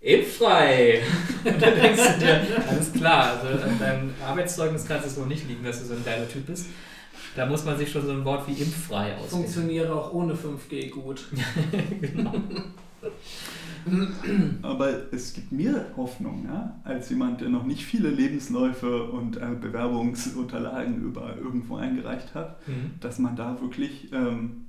[0.00, 1.00] impffrei.
[1.44, 5.26] Und dann denkst du dir, alles klar, also an deinem Arbeitszeugnis kannst du es noch
[5.26, 6.66] nicht liegen, dass du so ein geiler Typ bist.
[7.36, 9.30] Da muss man sich schon so ein Wort wie impffrei ausdenken.
[9.30, 11.28] Funktioniere auch ohne 5G gut.
[12.00, 12.34] genau.
[14.62, 19.46] Aber es gibt mir Hoffnung, ja, als jemand, der noch nicht viele Lebensläufe und äh,
[19.60, 22.92] Bewerbungsunterlagen über irgendwo eingereicht hat, Mhm.
[23.00, 24.66] dass man da wirklich ähm,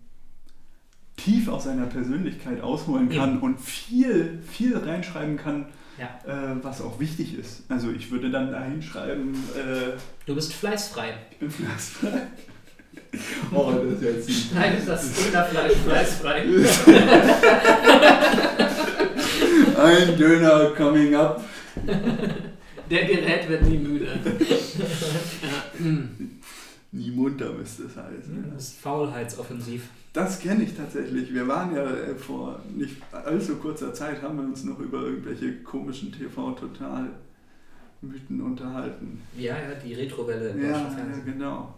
[1.16, 5.68] tief aus seiner Persönlichkeit ausholen kann und viel, viel reinschreiben kann,
[6.00, 6.08] Ja.
[6.54, 7.64] äh, was auch wichtig ist.
[7.70, 9.92] Also ich würde dann da hinschreiben, äh,
[10.26, 11.14] Du bist fleißfrei.
[11.30, 12.24] ich bin fleißfrei.
[13.54, 14.54] Oh, das ist jetzt nicht.
[14.56, 16.44] Nein, das ist Dönerfleisch fleißfrei.
[19.78, 21.42] Ein Döner coming up.
[22.90, 24.06] Der Gerät wird nie müde.
[24.10, 24.14] ja.
[25.80, 26.10] mm.
[26.92, 28.52] Nie munter müsste es heißen.
[28.54, 29.88] Das ist Faulheitsoffensiv.
[30.14, 31.34] Das kenne ich tatsächlich.
[31.34, 35.64] Wir waren ja äh, vor nicht allzu kurzer Zeit, haben wir uns noch über irgendwelche
[35.64, 39.24] komischen TV-Total-Mythen unterhalten.
[39.36, 40.96] Ja, ja, die Retrowelle Ja, ja,
[41.26, 41.74] genau.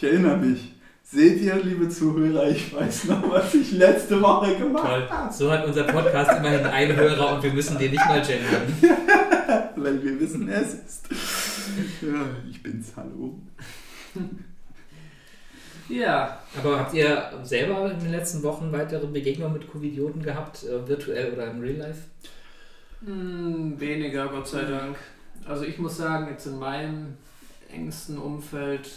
[0.00, 0.72] Ich erinnere mich.
[1.04, 5.10] Seht ihr, liebe Zuhörer, ich weiß noch, was ich letzte Woche gemacht Toll.
[5.10, 5.30] habe.
[5.30, 8.62] So hat unser Podcast immerhin einen Hörer und wir müssen den nicht mal gendern.
[9.76, 11.08] Weil wir wissen, es ist.
[12.00, 13.38] Ja, ich bin's, hallo.
[15.90, 20.88] ja, Aber habt ihr selber in den letzten Wochen weitere Begegnungen mit Covidioten gehabt, äh,
[20.88, 22.00] virtuell oder im Real Life?
[23.02, 24.96] mm, weniger, Gott sei Dank.
[25.44, 27.18] Also ich muss sagen, jetzt in meinem
[27.70, 28.88] engsten Umfeld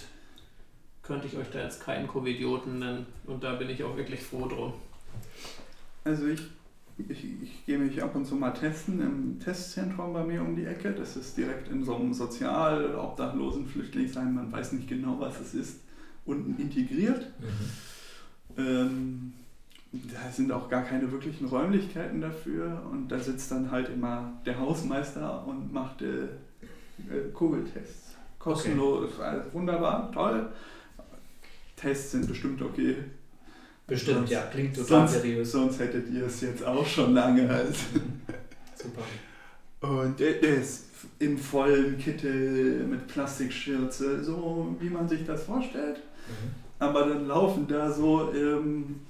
[1.04, 3.06] könnte ich euch da jetzt keinen Covidioten nennen.
[3.26, 4.74] Und da bin ich auch wirklich froh drum.
[6.06, 6.42] Also ich,
[6.98, 10.66] ich, ich gehe mich ab und zu mal testen im Testzentrum bei mir um die
[10.66, 10.92] Ecke.
[10.92, 14.34] Das ist direkt in so einem sozial obdachlosen Flüchtlingsheim.
[14.34, 15.80] Man weiß nicht genau, was es ist.
[16.26, 17.28] Unten integriert.
[18.58, 19.34] Ähm,
[19.92, 24.58] da sind auch gar keine wirklichen Räumlichkeiten dafür und da sitzt dann halt immer der
[24.58, 28.16] Hausmeister und macht äh, äh, Kugeltests.
[28.39, 30.50] Kostenlos, also wunderbar, toll.
[31.76, 32.96] Tests sind bestimmt okay.
[33.88, 35.52] Bestimmt, Sonst- ja, klingt total Sonst, seriös.
[35.52, 37.50] sonst hättet ihr es jetzt auch schon lange.
[37.50, 37.74] Also.
[38.76, 39.04] Super.
[39.82, 40.86] Und der, der ist
[41.20, 45.98] im vollen Kittel mit Plastikschürze, so wie man sich das vorstellt.
[45.98, 46.50] Mhm.
[46.80, 49.02] Aber dann laufen da so, ähm,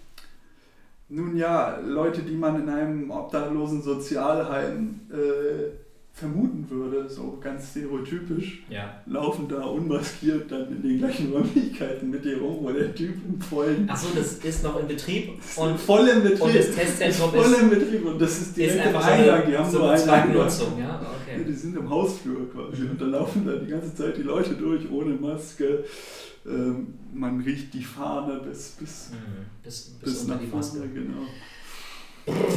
[1.10, 5.70] nun ja, Leute, die man in einem obdachlosen Sozialheim äh,
[6.16, 9.02] vermuten würde, so ganz stereotypisch, Ja.
[9.08, 13.42] laufen da unmaskiert dann in den gleichen Räumlichkeiten mit dir rum, wo der Typ im
[13.42, 17.32] vollen, Achso, das ist noch in Betrieb und, voll im Betrieb, und das ist Testzentrum
[17.32, 19.72] voll ist, im Betrieb und das ist ist direkt im einfach so Eingang, die haben
[19.72, 19.98] so eine.
[20.04, 20.86] Zweitnutzung, ja?
[20.86, 21.44] Ja, Okay.
[21.48, 24.90] die sind im Hausflur quasi und da laufen da die ganze Zeit die Leute durch
[24.92, 25.84] ohne Maske.
[26.46, 29.46] Ähm, man riecht die Fahne bis, bis, Mhm.
[29.64, 30.78] Bis, bis, bis nach die Maske.
[30.78, 31.22] vorne, genau.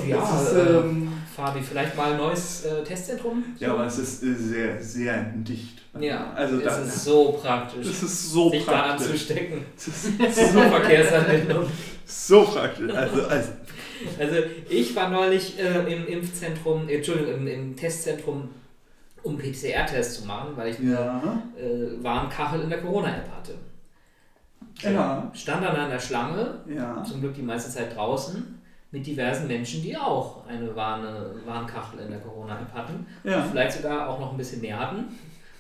[0.07, 3.45] Ja, Das ist, äh, ähm, Fabi, vielleicht mal ein neues äh, Testzentrum?
[3.59, 5.83] ja, aber es ist äh, sehr, sehr dicht.
[5.99, 9.07] Ja, also es da, ist so praktisch, das ist so sich da praktisch.
[9.09, 9.65] anzustecken.
[9.77, 11.65] Das ist So Verkehrsanwendung.
[12.05, 12.93] so praktisch.
[12.95, 13.49] Also, also
[14.21, 14.35] Also
[14.69, 18.49] ich war neulich äh, im Impfzentrum, äh, Entschuldigung, im, im Testzentrum,
[19.23, 23.55] um PCR-Tests zu machen, weil ich eine ja, äh, Warnkachel in der Corona-App hatte.
[24.83, 27.03] ja, Stand dann an der Schlange, ja.
[27.03, 28.56] zum Glück die meiste Zeit draußen,
[28.97, 33.07] mit diversen Menschen, die auch eine Warne, Warnkachel in der Corona-App hatten.
[33.25, 33.43] ja.
[33.43, 35.05] Vielleicht sogar auch noch ein bisschen mehr hatten,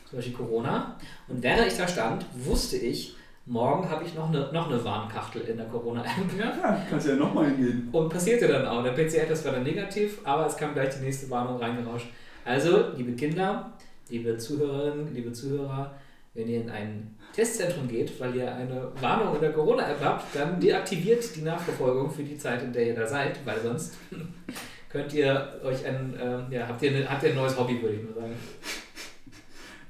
[0.09, 0.96] zum Beispiel Corona.
[1.29, 5.42] Und während ich da stand, wusste ich, morgen habe ich noch eine, noch eine Warnkachel
[5.42, 6.38] in der Corona-App.
[6.38, 7.90] Ja, kannst ja nochmal hingehen.
[7.92, 8.83] Und passierte dann auch.
[8.83, 12.07] Der PCR-Test war dann negativ, aber es kam gleich die nächste Warnung reingerauscht.
[12.42, 13.70] Also, liebe Kinder,
[14.09, 15.94] liebe Zuhörerinnen, liebe Zuhörer,
[16.37, 20.61] wenn ihr in ein Testzentrum geht, weil ihr eine Warnung in der Corona-App habt, dann
[20.61, 23.94] deaktiviert die Nachverfolgung für die Zeit, in der ihr da seid, weil sonst
[24.88, 27.96] könnt ihr euch ein, ähm, ja, habt ihr, eine, habt ihr ein neues Hobby, würde
[27.96, 28.33] ich mal sagen.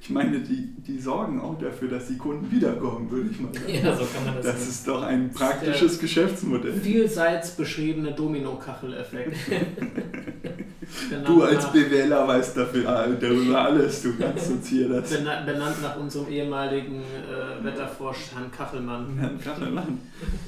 [0.00, 3.66] Ich meine, die, die sorgen auch dafür, dass die Kunden wiederkommen, würde ich mal sagen.
[3.68, 4.68] Ja, so kann man das, Das sehen.
[4.68, 6.74] ist doch ein praktisches Geschäftsmodell.
[6.74, 9.36] Vielseits beschriebene Domino-Kachel-Effekt.
[11.10, 12.82] Benannt Du als nach- BWLer weißt dafür,
[13.20, 18.50] darüber alles, du kannst uns hier das Bena benannt nach unserem ehemaligen äh, Wetterfrosch Herrn
[18.50, 19.16] Kachelmann.
[19.18, 19.98] Herrn Kachelmann,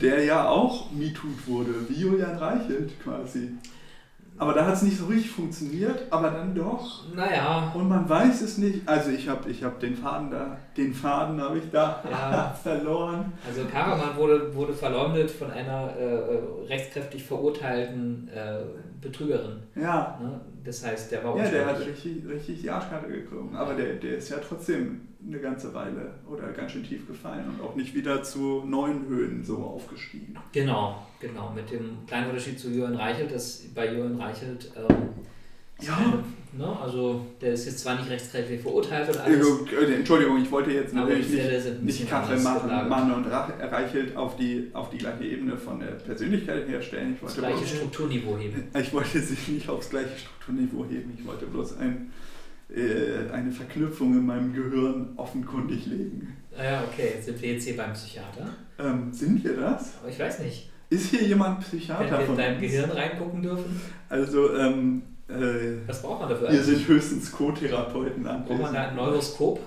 [0.00, 3.50] der ja auch MeToo'd wurde, wie Julian Reichelt quasi.
[4.38, 7.04] Aber da hat es nicht so richtig funktioniert, aber dann doch.
[7.14, 8.88] Naja, Und man weiß es nicht.
[8.88, 12.56] Also ich habe ich hab den Faden da, den Faden habe ich da Ja.
[12.62, 13.32] verloren.
[13.46, 18.58] Also Karaman wurde, wurde verleumdet von einer äh, äh, rechtskräftig verurteilten äh,
[19.00, 19.58] Betrügerin.
[19.74, 20.40] Ja, Ne?
[20.64, 23.56] Das heißt, der war ja der hat richtig, richtig die Arschkarte gekommen.
[23.56, 27.64] Aber der, der ist ja trotzdem eine ganze Weile oder ganz schön tief gefallen und
[27.64, 30.36] auch nicht wieder zu neuen Höhen so aufgestiegen.
[30.52, 31.52] Genau, genau.
[31.54, 34.96] Mit dem kleinen Unterschied zu Jürgen Reichelt, dass bei Jürgen Reichelt, ähm,
[35.80, 35.96] Ja.
[36.56, 40.72] ne, also der ist jetzt zwar nicht rechtskräftig verurteilt oder alles, Äh, Entschuldigung, ich wollte
[40.72, 42.88] jetzt natürlich nicht nicht anders machen, gelagert.
[42.90, 47.12] Mann und Reichelt auf die, auf die gleiche Ebene von der Persönlichkeit herstellen.
[47.14, 48.64] Ich Das wollte, gleiche bloß, Strukturniveau heben.
[48.80, 51.16] ich wollte sie nicht aufs gleiche Strukturniveau heben.
[51.16, 52.10] Ich wollte bloß ein,
[52.74, 56.36] äh, eine Verknüpfung in meinem Gehirn offenkundig legen.
[56.58, 58.48] Ah Ja, okay, jetzt sind wir jetzt hier beim Psychiater.
[58.80, 59.92] Ähm, sind wir das?
[60.00, 62.60] Aber ich weiß nicht, Ist hier jemand wenn Psychiater wir in von dein?
[62.60, 66.78] Gehirn reingucken dürfen, Also, ähm, äh, was braucht man dafür hier eigentlich?
[66.78, 68.96] sind höchstens Co-Therapeuten Braucht man da ein.
[68.96, 69.60] Neuroskop?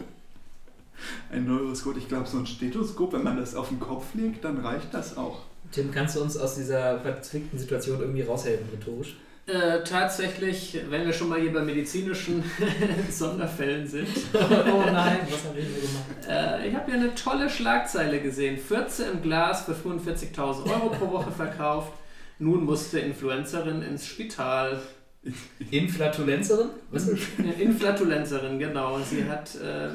[1.32, 4.58] Ein Neuroskop, ich glaube, so ein Stethoskop, wenn man das auf den Kopf legt, dann
[4.60, 5.40] reicht das auch.
[5.72, 9.16] Tim, kannst du uns aus dieser verzwickten Situation irgendwie raushelfen, rhetorisch?
[9.52, 12.44] Äh, tatsächlich, wenn wir schon mal hier bei medizinischen
[13.12, 16.06] Sonderfällen sind, oh nein, was haben wir hier gemacht?
[16.30, 18.58] äh, ich habe hier eine tolle Schlagzeile gesehen.
[18.58, 21.92] 14 im Glas für 45.000 Euro pro Woche verkauft.
[22.40, 24.80] Nun musste Influencerin ins Spital.
[25.70, 26.70] Inflatulenzerin?
[26.90, 29.00] Was Eine Inflatulenzerin, genau.
[29.00, 29.90] Sie hat, äh.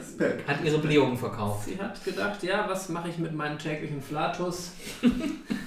[0.47, 1.65] Hat ihre Blähungen verkauft.
[1.67, 4.73] sie hat gedacht, ja, was mache ich mit meinem täglichen Flatus?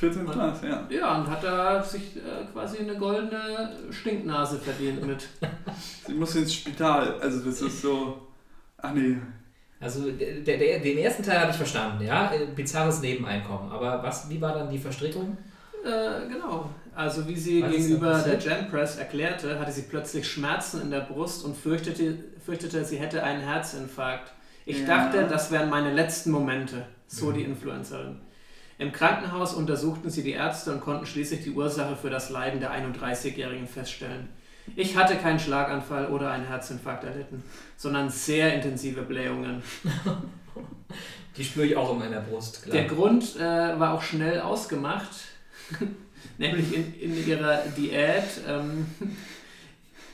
[0.00, 0.86] 14 Glas, ja.
[0.88, 2.20] Ja, und hat da sich äh,
[2.52, 5.28] quasi eine goldene Stinknase verdient mit.
[6.06, 7.20] Sie muss ins Spital.
[7.20, 8.26] Also das ist so.
[8.78, 9.16] Ach nee.
[9.78, 12.32] Also der, der, den ersten Teil habe ich verstanden, ja?
[12.32, 13.70] Äh, Bizarres Nebeneinkommen.
[13.70, 15.36] Aber was, wie war dann die Verstrickung?
[15.84, 16.70] Äh, genau.
[16.94, 18.36] Also wie sie Was gegenüber der?
[18.36, 23.22] Gen Press erklärte, hatte sie plötzlich Schmerzen in der Brust und fürchtete, fürchtete sie hätte
[23.22, 24.32] einen Herzinfarkt.
[24.66, 24.86] Ich Ja.
[24.86, 27.34] dachte, das wären meine letzten Momente, so Mhm.
[27.34, 28.18] die Influencerin.
[28.80, 32.72] Im Krankenhaus untersuchten sie die Ärzte und konnten schließlich die Ursache für das Leiden der
[32.72, 34.30] 31-Jährigen feststellen.
[34.74, 37.44] Ich hatte keinen Schlaganfall oder einen Herzinfarkt erlitten,
[37.76, 39.62] sondern sehr intensive Blähungen.
[41.36, 42.72] Die spüre ich auch in meiner Brust, klar.
[42.72, 43.40] Der Grund äh,
[43.78, 45.10] war auch schnell ausgemacht.
[46.38, 48.24] Nämlich in, in ihrer Diät.
[48.48, 48.86] Ähm,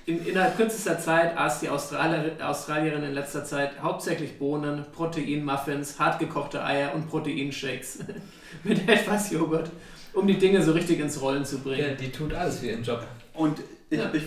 [0.07, 6.64] in, innerhalb kürzester Zeit aß die Australier, Australierin in letzter Zeit hauptsächlich Bohnen, Proteinmuffins, hartgekochte
[6.64, 7.99] Eier und Proteinshakes
[8.64, 9.71] mit etwas Joghurt,
[10.12, 11.97] um die Dinge so richtig ins Rollen zu Ja, bringen.
[12.01, 13.05] die tut alles für ihren Job.
[13.35, 13.59] Und
[13.90, 14.11] ich, Ja.
[14.14, 14.23] ich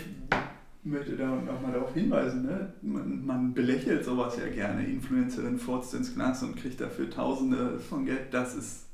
[0.84, 2.74] möchte da nochmal darauf hinweisen, ne?
[2.82, 4.86] man, man belächelt sowas ja gerne.
[4.86, 8.32] Influencerin furzt ins Glas und kriegt dafür Tausende von Geld.
[8.34, 8.86] Das ist,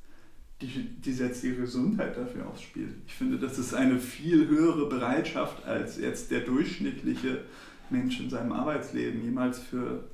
[0.61, 0.67] die,
[1.01, 2.89] die setzt ihre Gesundheit dafür aufs Spiel.
[3.07, 7.41] Ich finde, das ist eine viel höhere Bereitschaft, als jetzt der durchschnittliche
[7.89, 10.05] Mensch in seinem Arbeitsleben jemals für,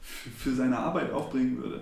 [0.00, 1.80] für, für seine Arbeit aufbringen würde.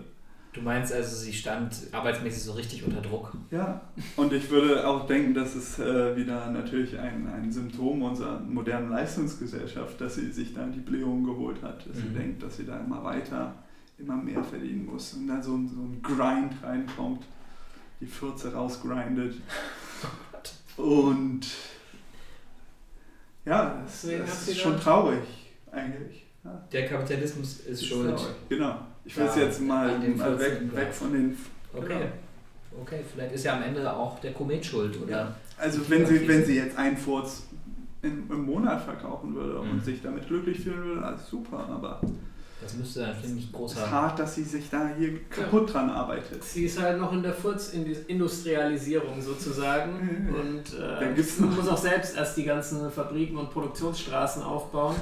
[0.52, 3.32] Du meinst also, sie stand arbeitsmäßig so richtig unter Druck.
[3.52, 3.80] Ja,
[4.16, 8.90] und ich würde auch denken, das ist äh, wieder natürlich ein, ein Symptom unserer modernen
[8.90, 12.14] Leistungsgesellschaft, dass sie sich da die Blähung geholt hat, dass sie Mhm.
[12.14, 13.54] denkt, dass sie da immer weiter,
[13.96, 17.24] immer mehr verdienen muss und da so, so ein Grind reinkommt,
[18.00, 19.34] die Fürze rausgrindet.
[20.76, 21.40] Und
[23.44, 25.22] ja, das sie ist schon traurig
[25.72, 26.24] eigentlich.
[26.44, 26.62] Ja.
[26.72, 28.16] Der Kapitalismus ist schuld.
[28.16, 28.34] traurig.
[28.48, 28.74] Genau.
[29.04, 30.00] Ich will es Ja, jetzt mal,
[30.38, 31.36] weg, weg von den
[31.74, 32.06] Okay.
[32.82, 35.10] Okay, vielleicht ist ja am Ende auch der Komet schuld, oder?
[35.10, 35.34] Ja.
[35.58, 37.42] Also wenn sie, wenn sie jetzt einen Furz
[38.02, 39.80] im, im Monat verkaufen würde und Mhm.
[39.80, 42.00] sich damit glücklich fühlen würde, alles super, aber
[42.62, 46.44] Das müsste dann ziemlich es ist hart, dass sie sich da hier kaputt dran arbeitet.
[46.44, 51.78] Sie ist halt noch in der Furz-Industrialisierung sozusagen und Da äh, gibt's noch- muss auch
[51.78, 54.96] selbst erst die ganzen Fabriken und Produktionsstraßen aufbauen.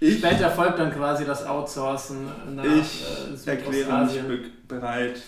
[0.00, 2.26] Ich Später folgt dann quasi das Outsourcen
[2.56, 3.04] nach Ich
[3.46, 5.20] äh, erkläre mich be bereit,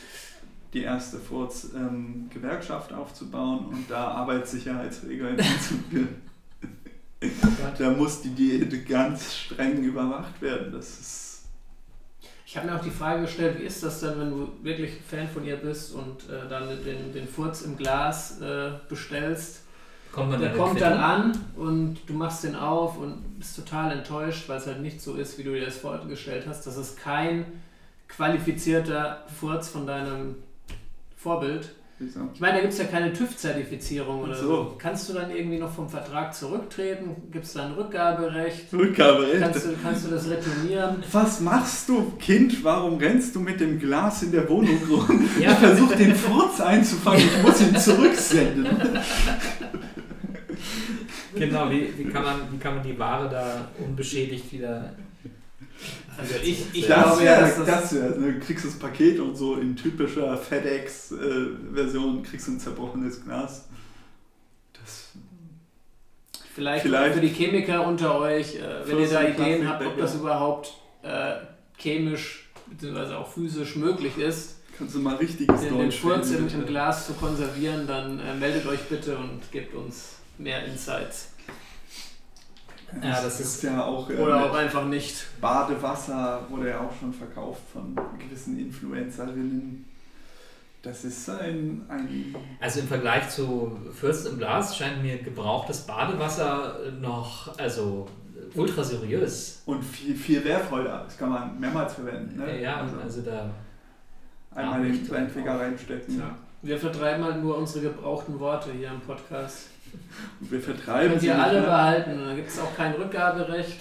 [0.72, 6.08] die erste Furz-Gewerkschaft aufzubauen und da Arbeitssicherheitsregeln einzuführen.
[7.78, 10.72] Da muss die Diät ganz streng überwacht werden.
[10.72, 11.21] Das ist
[12.52, 15.26] Ich habe mir auch die Frage gestellt, wie ist das denn, wenn du wirklich Fan
[15.26, 19.62] von ihr bist und äh, dann den, den Furz im Glas äh, bestellst?
[20.12, 24.50] Kommt Der dann kommt dann an und du machst den auf und bist total enttäuscht,
[24.50, 26.66] weil es halt nicht so ist, wie du dir das vorgestellt hast.
[26.66, 27.46] Das ist kein
[28.06, 30.34] qualifizierter Furz von deinem
[31.16, 31.70] Vorbild.
[31.98, 32.20] Wieso?
[32.34, 34.46] Ich meine, da gibt es ja keine TÜV-Zertifizierung oder so.
[34.46, 34.74] so.
[34.78, 37.16] Kannst du dann irgendwie noch vom Vertrag zurücktreten?
[37.30, 38.72] Gibt es da ein Rückgaberecht?
[38.72, 39.40] Rückgaberecht.
[39.40, 41.02] Kannst du, kannst du das retournieren?
[41.12, 42.62] Was machst du, Kind?
[42.64, 45.28] Warum rennst du mit dem Glas in der Wohnung rum?
[45.40, 45.52] Ja.
[45.52, 48.66] Ich versuche den Furz einzufangen, ich muss ihn zurücksenden.
[51.34, 54.92] Genau, wie, wie, kann man, wie kann man die Ware da unbeschädigt wieder.
[56.18, 58.78] Also ich, ich Das glaube ja, wäre, dass das, das wär, ne, du kriegst das
[58.78, 63.68] Paket und so in typischer FedEx-Version kriegst du ein zerbrochenes Glas.
[64.74, 65.10] Das,
[66.54, 70.14] vielleicht, vielleicht- für die Chemiker unter euch, äh, wenn ihr da Ideen habt, ob das
[70.14, 70.20] ja.
[70.20, 71.34] überhaupt äh,
[71.78, 73.14] chemisch bzw.
[73.14, 76.66] auch physisch möglich ist, kannst du mal richtiges den, den Deutsch Furz im, im.
[76.66, 81.31] Glas zu konservieren, dann äh, meldet euch bitte und gebt uns mehr Insights.
[83.02, 85.26] Ja, das ist- ja auch, äh, Oder auch einfach nicht.
[85.40, 89.84] Badewasser wurde ja auch schon verkauft von gewissen Influencerinnen.
[90.82, 96.74] Das ist ein, ein Also im Vergleich zu Fürst im Glas scheint mir gebrauchtes Badewasser
[97.00, 98.08] noch, also
[98.54, 99.62] ultra seriös.
[99.66, 101.02] und viel, viel wertvoller.
[101.04, 102.36] Das kann man mehrmals verwenden.
[102.36, 102.60] Ne?
[102.60, 103.50] Ja, also also da.
[104.54, 105.30] einmal den nicht kleinen.
[105.30, 106.18] Finger reinstecken.
[106.18, 106.36] Ja.
[106.62, 109.68] Wir vertreiben halt nur unsere gebrauchten Worte hier im Podcast.
[110.40, 111.68] Und wir vertreiben Könnt sie ihr nicht alle mehr.
[111.68, 112.10] behalten.
[112.18, 113.80] Und dann gibt es auch kein Rückgaberecht.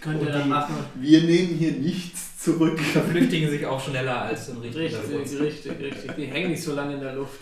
[0.00, 0.74] Könnt ihr dann die- machen.
[0.96, 2.78] Wir nehmen hier nichts zurück.
[2.80, 6.14] Verflüchtigen sich auch schneller als ein richtiger Richtig, richtig, richtig.
[6.16, 7.40] Die hängen nicht so lange in der Luft.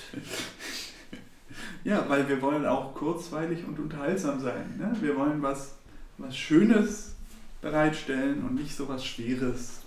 [1.85, 4.77] Ja, weil wir wollen auch kurzweilig und unterhaltsam sein.
[4.79, 4.95] Ne?
[5.01, 5.75] Wir wollen was,
[6.19, 7.15] was Schönes
[7.61, 9.82] bereitstellen und nicht so was Schweres.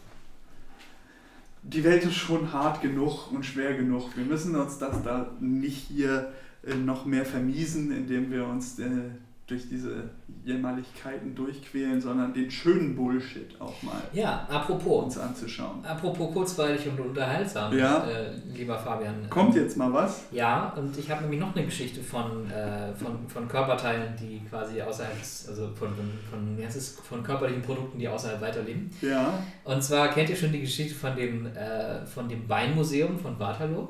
[1.68, 4.16] Die Welt ist schon hart genug und schwer genug.
[4.16, 6.32] Wir müssen uns das da nicht hier
[6.64, 9.10] äh, noch mehr vermiesen, indem wir uns äh,
[9.48, 10.10] durch diese
[10.44, 15.04] Jämmerlichkeiten durchquälen, sondern den schönen Bullshit auch mal Ja, apropos.
[15.04, 15.86] uns anzuschauen.
[15.86, 18.06] Apropos kurzweilig und unterhaltsam, Ja.
[18.08, 19.30] äh, lieber Fabian.
[19.30, 20.24] Kommt Ähm, jetzt mal was?
[20.32, 24.82] Ja, und ich habe nämlich noch eine Geschichte von, äh, von, von Körperteilen, die quasi
[24.82, 26.58] außerhalb, also von, von, von,
[27.04, 28.90] von körperlichen Produkten, die außerhalb weiterleben.
[29.02, 29.44] Ja.
[29.64, 33.90] Und zwar kennt ihr schon die Geschichte von dem, äh, von dem Weinmuseum von Waterloo?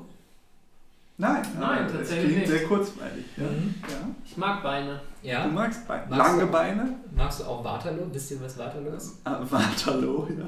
[1.18, 2.50] Nein, Nein, aber es tatsächlich klingt nicht.
[2.60, 3.26] sehr kurzweilig.
[3.38, 3.44] Ja.
[3.44, 3.76] Mhm.
[3.84, 3.98] Ja.
[4.26, 5.00] Ich mag Beine.
[5.22, 5.48] Du Ja.
[5.48, 6.06] magst Beine.
[6.10, 6.52] Magst Lange du?
[6.52, 6.96] Beine?
[7.16, 8.04] Magst du auch Waterloo?
[8.12, 9.22] Wisst ihr, was Waterloo ist?
[9.24, 10.46] Ah, Waterloo, ja.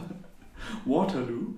[0.86, 1.54] Waterloo.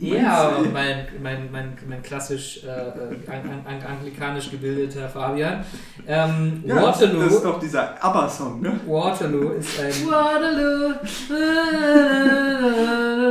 [0.00, 5.64] Ja, mein, mein, mein, mein klassisch äh, äh, an, an, anglikanisch gebildeter Fabian.
[6.06, 8.78] Ähm, Ja, Waterloo, Das ist doch dieser ABBA-Song, ne?
[8.86, 9.92] Waterloo ist ein.
[10.10, 10.94] Waterloo.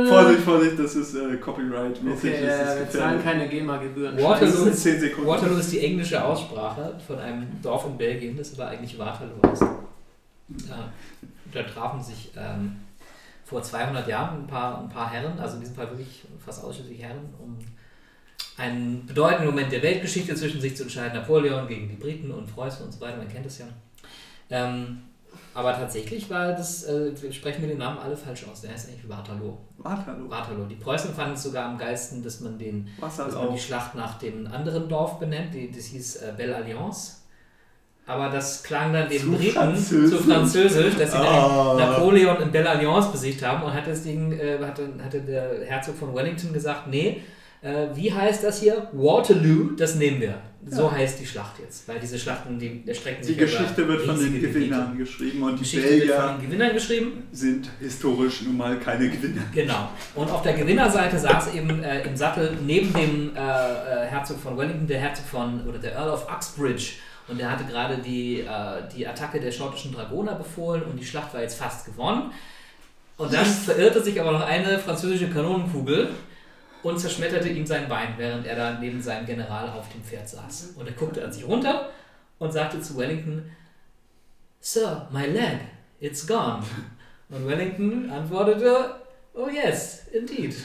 [0.08, 2.30] Vorsicht, Vorsicht, das ist äh, Copyright-mäßig.
[2.34, 4.16] Okay, äh, ist wir zahlen keine GEMA-Gebühren.
[4.16, 4.64] Waterloo Das Scheiße.
[4.64, 5.28] sind 10 Sekunden.
[5.30, 9.62] Waterloo ist die englische Aussprache von einem Dorf in Belgien, das aber eigentlich Waterloo heißt.
[9.62, 10.90] Ja,
[11.52, 12.76] da trafen sich ähm,
[13.44, 17.02] vor 200 Jahren ein paar, ein paar Herren, also in diesem Fall wirklich fast ausschließlich
[17.02, 17.58] Herren, um
[18.56, 21.14] einen bedeutenden Moment der Weltgeschichte zwischen sich zu entscheiden.
[21.14, 23.66] Napoleon gegen die Briten und Preußen und so weiter, man kennt es ja.
[24.50, 25.02] Ähm,
[25.52, 28.60] aber tatsächlich war das, äh, sprechen wir den Namen alle falsch aus.
[28.60, 29.56] Der heißt eigentlich Waterloo.
[29.78, 30.28] Waterloo.
[30.28, 30.66] Waterloo.
[30.66, 33.60] Die Preußen fanden es sogar am geilsten, dass man den dass man die.
[33.60, 37.23] Schlacht nach dem anderen Dorf benennt, die, das hieß äh, Belle Alliance.
[38.06, 40.18] Aber das klang dann den Zu Briten französisch.
[40.18, 44.58] zu französisch, dass sie dann Napoleon in Belle Alliance besiegt haben und hat deswegen äh,
[44.60, 47.22] hatte, hatte der Herzog von Wellington gesagt, nee,
[47.62, 48.88] äh, wie heißt das hier?
[48.92, 50.34] Waterloo, das nehmen wir.
[50.68, 50.92] So Ja.
[50.92, 54.18] heißt die Schlacht jetzt, weil diese Schlachten, die erstrecken Die sich über Geschichte wird von
[54.18, 54.96] den Gewinnern Gebiete.
[55.10, 57.22] geschrieben und Die die Geschichte wird von Belgier den Gewinnern geschrieben.
[57.32, 59.42] sind historisch nun mal keine Gewinner.
[59.54, 59.88] Genau.
[60.14, 64.56] Und auf der Gewinnerseite saß eben äh, im Sattel neben dem äh, äh, Herzog von
[64.58, 66.92] Wellington der Herzog von, oder der Earl of Uxbridge.
[67.26, 71.32] Und der hatte gerade die, äh, die Attacke der schottischen Dragoner befohlen und die Schlacht
[71.32, 72.32] war jetzt fast gewonnen.
[73.16, 76.10] Und dann verirrte sich aber noch eine französische Kanonenkugel
[76.82, 80.74] und zerschmetterte ihm sein Bein, während er da neben seinem General auf dem Pferd saß.
[80.76, 81.90] Und er guckte an sich runter
[82.38, 83.50] und sagte zu Wellington,
[84.60, 85.60] Sir, my leg,
[86.00, 86.62] it's gone.
[87.30, 88.96] Und Wellington antwortete,
[89.36, 90.50] Oh yes, indeed.
[90.54, 90.56] It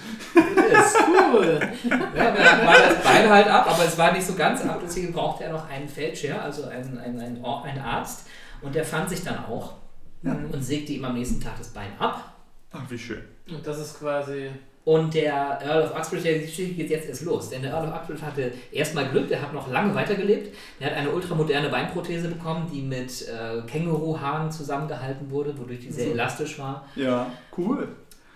[0.72, 0.96] is.
[1.34, 1.60] Cool.
[1.90, 5.12] Ja, da war das Bein halt ab, aber es war nicht so ganz ab, deswegen
[5.12, 8.28] brauchte er noch einen Feldscher, also einen, einen, einen, einen Arzt.
[8.62, 9.74] Und der fand sich dann auch
[10.22, 10.34] Ja.
[10.52, 12.36] und sägte ihm am nächsten Tag das Bein ab.
[12.72, 13.24] Ach, wie schön.
[13.50, 14.52] Und das ist quasi.
[14.86, 17.50] Und der Earl of Uxbridge, der die Geschichte geht jetzt erst los.
[17.50, 20.56] Denn der Earl of Uxbridge hatte erstmal Glück, der hat noch lange weitergelebt.
[20.80, 26.06] Der hat eine ultramoderne Beinprothese bekommen, die mit äh, Känguruhaaren zusammengehalten wurde, wodurch die sehr
[26.06, 26.12] So.
[26.12, 26.86] elastisch war.
[26.96, 27.88] Ja, cool.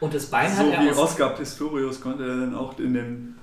[0.03, 2.93] Und das Bein so hat er wie aus Oscar Pistorius konnte er dann auch in
[2.93, 3.35] den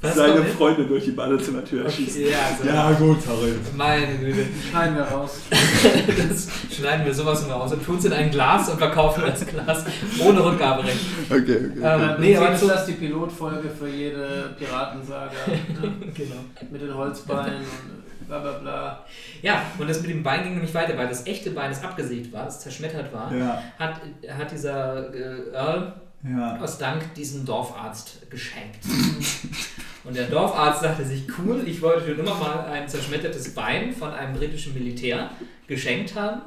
[0.00, 2.22] Was seine Freunde durch die Badezimmertür Okay, erschießen.
[2.22, 2.66] ja, so.
[2.66, 3.52] Ja, gut, sorry.
[3.76, 4.46] Meine Güte.
[4.70, 5.40] Schneiden wir raus.
[5.50, 9.46] Das schneiden wir sowas von raus und tun es in ein Glas und verkaufen das
[9.46, 9.84] Glas
[10.18, 11.00] ohne Rückgaberecht.
[11.28, 11.80] Okay, okay.
[11.82, 15.30] Ähm, nee, nee, aber ist zu, das die Pilotfolge für jede Piratensaga.
[15.46, 15.92] Ne?
[16.14, 16.70] genau.
[16.70, 19.04] Mit den Holzbeinen und bla bla bla.
[19.42, 22.32] Ja, und das mit dem Bein ging nämlich weiter, weil das echte Bein, das abgesägt
[22.32, 25.92] war, das zerschmettert war, Ja, hat, hat dieser äh, Earl
[26.28, 26.58] ja.
[26.60, 28.80] aus Dank diesen Dorfarzt geschenkt.
[30.04, 34.12] Und der Dorfarzt sagte sich, cool, ich wollte schon immer mal ein zerschmettertes Bein von
[34.12, 35.30] einem britischen Militär
[35.66, 36.42] geschenkt haben.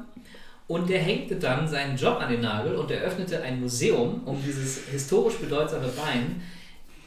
[0.68, 4.86] Und der hängte dann seinen Job an den Nagel und eröffnete ein Museum, um dieses
[4.90, 6.42] historisch bedeutsame Bein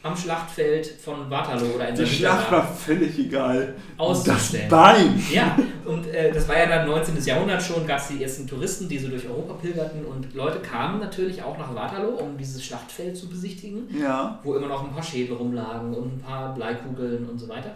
[0.02, 3.74] am Schlachtfeld von Waterloo oder in Die Schlacht war völlig egal.
[3.96, 4.68] Das auszustellen.
[4.68, 5.22] Bein!
[5.32, 7.22] Ja, und äh, das war ja dann 19.
[7.24, 10.98] Jahrhundert schon, gab es die ersten Touristen, die so durch Europa pilgerten und Leute kamen
[11.00, 14.40] natürlich auch nach Waterloo, um dieses Schlachtfeld zu besichtigen, Ja.
[14.42, 17.74] wo immer noch ein paar Schädel rumlagen und ein paar Bleikugeln und so weiter.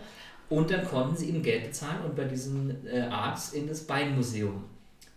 [0.48, 4.64] Und dann konnten sie ihm Geld bezahlen und bei diesem äh, Arzt in das Beinmuseum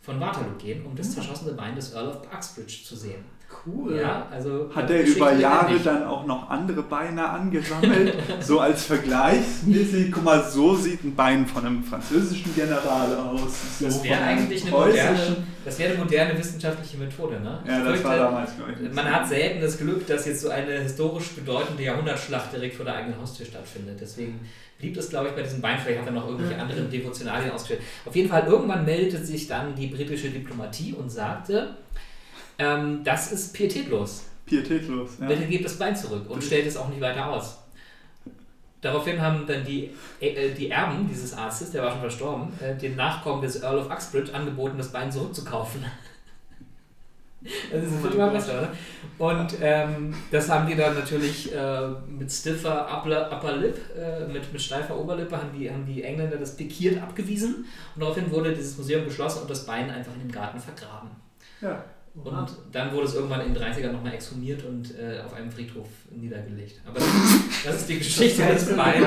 [0.01, 3.24] von Waterloo gehen, um das zerschossene Bein des Earl of Uxbridge zu sehen.
[3.66, 3.97] Cool.
[3.97, 8.16] Ja, also Hat er über Jahre dann auch noch andere Beine angesammelt?
[8.39, 13.80] so als vergleichsmäßig, guck mal, so sieht ein Bein von einem französischen General aus.
[13.80, 17.60] So Das wäre eigentlich eine moderne, das wäre eine moderne wissenschaftliche Methode, ne?
[17.68, 18.93] Ja, Ich das war fürchte, damals, glaube ich.
[18.93, 22.95] Man hat selten das Glück, dass jetzt so eine historisch bedeutende Jahrhundertschlacht direkt vor der
[22.95, 23.97] eigenen Haustür stattfindet.
[24.00, 24.39] Deswegen
[24.78, 25.78] blieb es, glaube ich, bei diesem Bein.
[25.78, 27.82] Vielleicht hat er noch irgendwelche anderen Devotionalien ausgestellt.
[28.06, 31.76] Auf jeden Fall, irgendwann meldete sich dann die britische Diplomatie und sagte,
[32.60, 34.26] ähm, das ist pietätlos.
[34.45, 35.12] Pietätlos.
[35.20, 35.28] Ja.
[35.28, 37.57] Bitte gebt das Bein zurück und stellt es auch nicht weiter aus.
[38.82, 39.91] Daraufhin haben dann die,
[40.22, 43.91] äh, die Erben dieses Arztes, der war schon verstorben, äh, den Nachkommen des Earl of
[43.91, 45.84] Uxbridge angeboten, das Bein zurückzukaufen.
[47.72, 48.60] Das ist Oh immer besser,
[49.18, 49.30] oder?
[49.32, 54.51] Und ähm, das haben die dann natürlich äh, mit stiffer Upper, Upper Lip, äh, mit,
[54.51, 57.66] mit steifer Oberlippe, haben die, haben die Engländer das pikiert abgewiesen.
[57.95, 61.12] Und daraufhin wurde dieses Museum geschlossen und das Bein einfach in den Garten vergraben.
[61.62, 61.82] Ja.
[62.24, 65.88] Und dann wurde es irgendwann in den 30ern nochmal exhumiert und äh, auf einem Friedhof
[66.12, 66.82] niedergelegt.
[66.86, 67.07] Aber das,
[67.66, 69.05] das ist die Geschichte des Beins,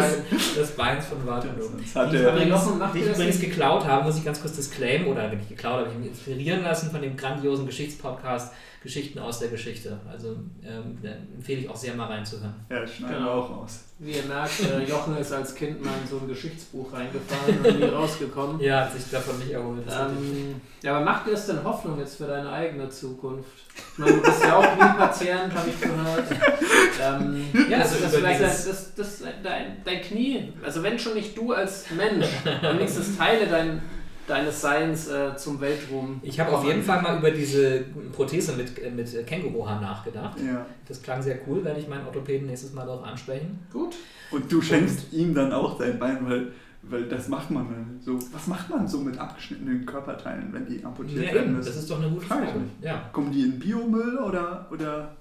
[0.57, 1.69] des Beins von Waterloo.
[1.79, 5.49] Die ich Aber übrigens, ich geklaut habe, muss ich ganz kurz disclaimen, oder wenn ich
[5.49, 9.97] geklaut habe, ich mich inspirieren lassen von dem grandiosen Geschichtspodcast Geschichten aus der Geschichte.
[10.11, 10.99] Also ähm,
[11.37, 12.55] empfehle ich auch sehr mal reinzuhören.
[12.69, 13.27] ja, schneiden Genau.
[13.27, 13.85] wir auch raus.
[14.01, 17.79] Wie ihr merkt, äh, Jochen ist als Kind mal in so ein Geschichtsbuch reingefallen und
[17.81, 18.59] nie rausgekommen.
[18.61, 19.85] Ja, hat sich davon nicht erholt.
[19.89, 23.47] Ähm, ja, aber macht dir das denn Hoffnung jetzt für deine eigene Zukunft.
[23.93, 26.25] Ich meine, du bist ja auch Kniepatient, habe ich gehört.
[27.01, 30.99] Ähm, Ja, das, also das, über vielleicht dieses- das, das, dein, dein Knie, also wenn
[30.99, 32.27] schon nicht du als Mensch,
[32.63, 33.81] wenigstens Teile dein,
[34.27, 36.21] deines Seins äh, zum Weltruhm.
[36.23, 40.39] Ich habe auf jeden Fall mal über diese Prothese mit, äh, mit Känguruhaar nachgedacht.
[40.41, 40.65] Ja.
[40.87, 43.59] Das klang sehr cool, werde ich meinen Orthopäden nächstes Mal darauf ansprechen.
[43.73, 43.95] Gut.
[44.31, 48.19] Und du schenkst ihm dann auch dein Bein, weil, weil das macht man dann so.
[48.33, 51.79] Was macht man so mit abgeschnittenen Körperteilen, wenn die amputiert Ja, werden eben, das müssen?
[51.81, 52.47] ist doch eine gute Frage
[52.81, 53.11] Ja.
[53.13, 55.17] Kommen die in Biomüll oder, oder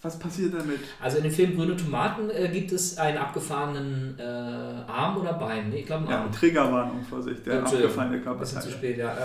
[0.00, 0.78] was passiert damit?
[1.00, 5.70] Also in dem Film Grüne Tomaten äh, gibt es einen abgefahrenen äh, Arm oder Bein.
[5.70, 6.32] Nee, ich glaube einen Ja, Arm.
[6.32, 9.16] Triggerwarnung, Vorsicht, der abgefallene Ein bisschen zu spät, ja.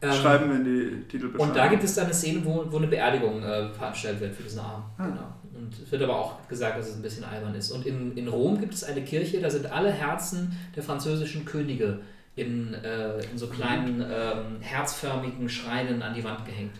[0.00, 1.48] Äh, Schreiben wir in die Titelbeschreibung.
[1.48, 4.42] Und da gibt es dann eine Szene, wo, wo eine Beerdigung äh, veranstaltet wird für
[4.42, 4.84] diesen Arm.
[4.98, 5.06] Ah.
[5.06, 5.34] Genau.
[5.54, 7.70] Und es wird aber auch gesagt, dass es ein bisschen albern ist.
[7.70, 12.00] Und in, in Rom gibt es eine Kirche, da sind alle Herzen der französischen Könige
[12.36, 16.74] in, äh, in so kleinen ähm, herzförmigen Schreinen an die Wand gehängt.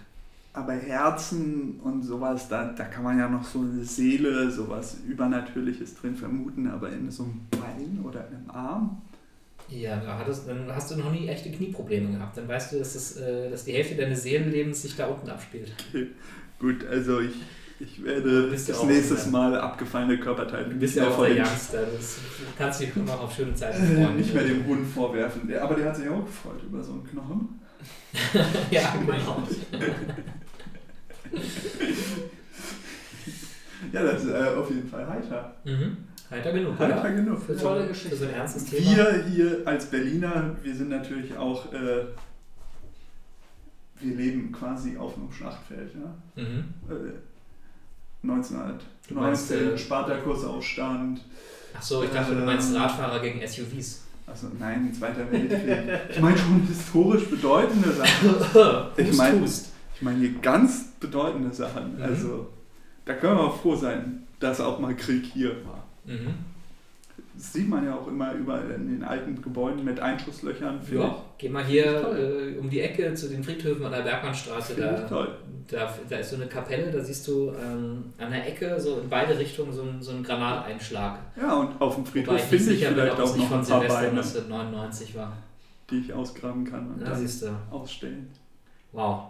[0.56, 5.96] Aber Herzen und sowas, da, da kann man ja noch so eine Seele, sowas Übernatürliches
[5.96, 9.02] drin vermuten, aber in so einem Bein oder einem Arm?
[9.68, 12.36] Ja, da hattest, dann hast du noch nie echte Knieprobleme gehabt.
[12.36, 15.72] Dann weißt du, dass, das, äh, dass die Hälfte deines Seelenlebens sich da unten abspielt.
[16.60, 17.32] Gut, also ich,
[17.80, 21.34] ich werde das ein- Mal abgefallene Körperteile Du bist nicht ja mehr auch vor der
[21.36, 21.78] dem- Youngster.
[21.96, 24.16] Das, du kannst dich immer auf schöne Zeiten äh, freuen.
[24.18, 25.52] nicht mehr dem Hund vorwerfen.
[25.56, 27.60] Aber der hat sich auch gefreut über so einen Knochen.
[28.70, 29.42] ja, genau.
[33.92, 35.54] Ja, das ist äh, auf jeden Fall heiter.
[35.64, 35.96] Mhm.
[36.30, 37.12] Heiter genug, Heiter oder?
[37.12, 37.42] genug.
[37.42, 38.16] Für Tolle für Geschichte.
[38.16, 38.96] so ein ernstes Thema.
[38.96, 42.04] Wir hier als Berliner, wir sind natürlich auch, äh,
[44.00, 45.90] wir leben quasi auf einem Schlachtfeld.
[45.94, 46.42] Ja?
[46.42, 46.64] Mhm.
[46.88, 51.20] Äh, 1919, Du meinst, äh, Spartakusaufstand.
[51.76, 54.00] Achso, ich dachte, du meinst Ähm, Radfahrer gegen SUVs.
[54.26, 56.00] Also nein, Zweiter Weltkrieg.
[56.08, 58.86] Ich meine schon historisch bedeutende Sachen.
[58.96, 59.66] Ich mein- hust.
[59.96, 61.96] Ich meine hier ganz bedeutende Sachen.
[61.96, 62.02] Mhm.
[62.02, 62.46] Also
[63.04, 65.84] da können wir froh sein, dass auch mal Krieg hier war.
[66.04, 66.34] Mhm.
[67.36, 70.80] Das sieht man ja auch immer überall in den alten Gebäuden mit Einschusslöchern.
[70.92, 71.84] Ja, geh mal hier
[72.54, 74.72] äh, um die Ecke zu den Friedhöfen an der Bergmannstraße.
[74.74, 75.28] ich, ich Da, toll.
[75.68, 79.08] da, da ist so eine Kapelle, da siehst du ähm, an der Ecke so in
[79.08, 81.18] beide Richtungen so, ein- so einen Granateinschlag.
[81.36, 83.66] Ja, und auf dem Friedhof ich finde ich bin, vielleicht auch nicht noch von ein
[83.66, 85.32] paar Silvester Beine, 1999 war.
[85.90, 87.48] die ich ausgraben kann und Da dann siehst du.
[87.72, 88.28] ausstellen.
[88.92, 89.22] Wow.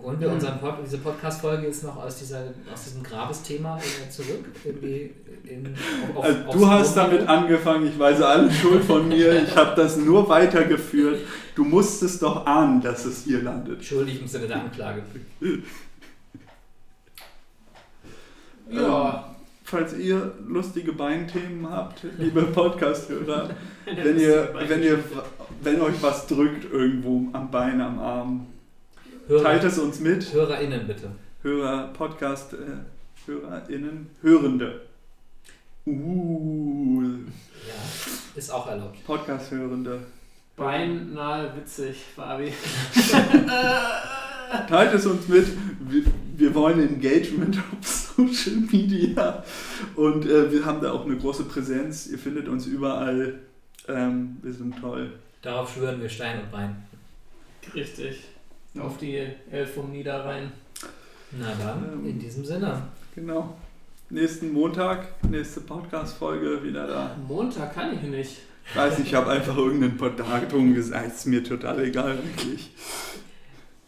[0.00, 3.78] Holen wir unseren Pod, diese Podcast-Folge jetzt noch aus, dieser, aus diesem Grabesthema
[4.10, 4.46] zurück?
[4.64, 5.74] In,
[6.14, 7.18] auf, Also, du hast Grundniveau?
[7.18, 11.20] damit angefangen, ich weise alle Schuld von mir, ich habe das nur weitergeführt.
[11.54, 13.84] Du musstest doch ahnen, dass es hier landet.
[13.84, 15.02] Schuldig im Sinne der Anklage.
[18.70, 19.14] Ja.
[19.28, 19.34] Ähm,
[19.64, 23.50] falls ihr lustige Beinthemen habt, liebe Podcast-Hörer,
[23.84, 24.98] wenn ihr, wenn ihr,
[25.62, 28.46] wenn euch was drückt irgendwo am Bein, am Arm,
[29.28, 30.32] Hörer, teilt es uns mit.
[30.32, 31.10] HörerInnen bitte.
[31.42, 32.56] Hörer, Podcast, äh,
[33.26, 34.82] HörerInnen, Hörende.
[35.86, 37.02] Uh,
[37.66, 37.74] Ja,
[38.34, 39.04] ist auch erlaubt.
[39.04, 40.00] Podcast-Hörende.
[40.56, 42.52] Beinahe witzig, Fabi.
[44.68, 45.46] Teilt es uns mit.
[45.88, 46.04] Wir,
[46.36, 49.42] wir wollen Engagement auf Social Media
[49.96, 52.06] und äh, wir haben da auch eine große Präsenz.
[52.08, 53.40] Ihr findet uns überall.
[53.88, 55.12] Ähm, wir sind toll.
[55.40, 56.76] Darauf schwören wir Stein und Bein.
[57.74, 58.31] Richtig.
[58.78, 60.50] Auf die Elf vom Niederrhein.
[61.32, 62.06] Na dann, Ähm.
[62.08, 62.82] in diesem Sinne.
[63.14, 63.56] Genau.
[64.10, 67.16] Nächsten Montag, nächste Podcast-Folge wieder da.
[67.26, 68.38] Montag kann ich nicht.
[68.68, 71.06] Ich weiß nicht, ich habe einfach irgendein Datum gesagt.
[71.08, 72.70] Ist mir total egal eigentlich.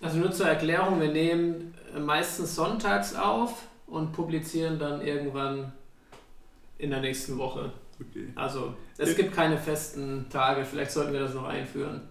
[0.00, 5.72] Also nur zur Erklärung, wir nehmen meistens sonntags auf und publizieren dann irgendwann
[6.78, 7.72] in der nächsten Woche.
[8.00, 8.28] Okay.
[8.34, 12.02] Also es gibt keine festen Tage, vielleicht sollten wir das noch einführen.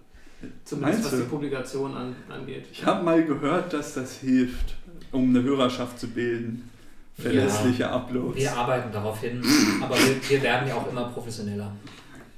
[0.64, 2.68] Zumindest was die Publikation an, angeht.
[2.72, 4.76] Ich habe mal gehört, dass das hilft,
[5.12, 6.70] um eine Hörerschaft zu bilden.
[7.18, 8.38] Verlässliche Uploads.
[8.38, 9.44] Wir arbeiten darauf hin,
[9.82, 11.72] aber wir, wir werden ja auch immer professioneller.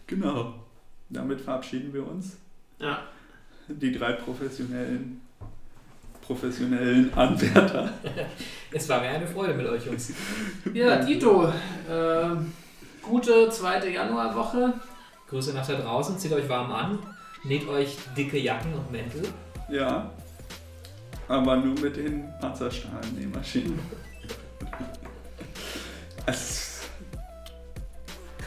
[0.08, 0.54] Genau.
[1.10, 2.38] Damit verabschieden wir uns.
[2.80, 3.00] Ja.
[3.68, 5.22] Die drei professionellen,
[6.22, 7.94] professionellen Anwärter.
[8.72, 10.12] Es war mir eine Freude mit euch, Jungs.
[10.74, 12.30] Ja, Dito, äh,
[13.02, 14.74] gute zweite Januarwoche.
[15.30, 17.00] Grüße nach da draußen, zieht euch warm an,
[17.46, 19.24] näht euch dicke Jacken und Mäntel.
[19.70, 20.10] Ja.
[21.28, 23.80] Aber nur mit den Panzerstrahlen-Nähmaschinen.
[26.28, 26.66] Es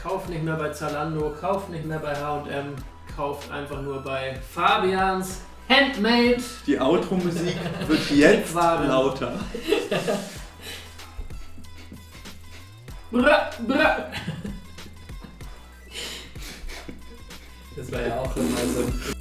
[0.01, 2.73] Kauft nicht mehr bei Zalando, kauft nicht mehr bei H&M,
[3.15, 6.41] kauft einfach nur bei Fabians Handmade.
[6.65, 9.33] Die Outro-Musik wird jetzt lauter.
[13.11, 13.97] Bra, bra.
[17.79, 19.18] Das war ja auch mal so.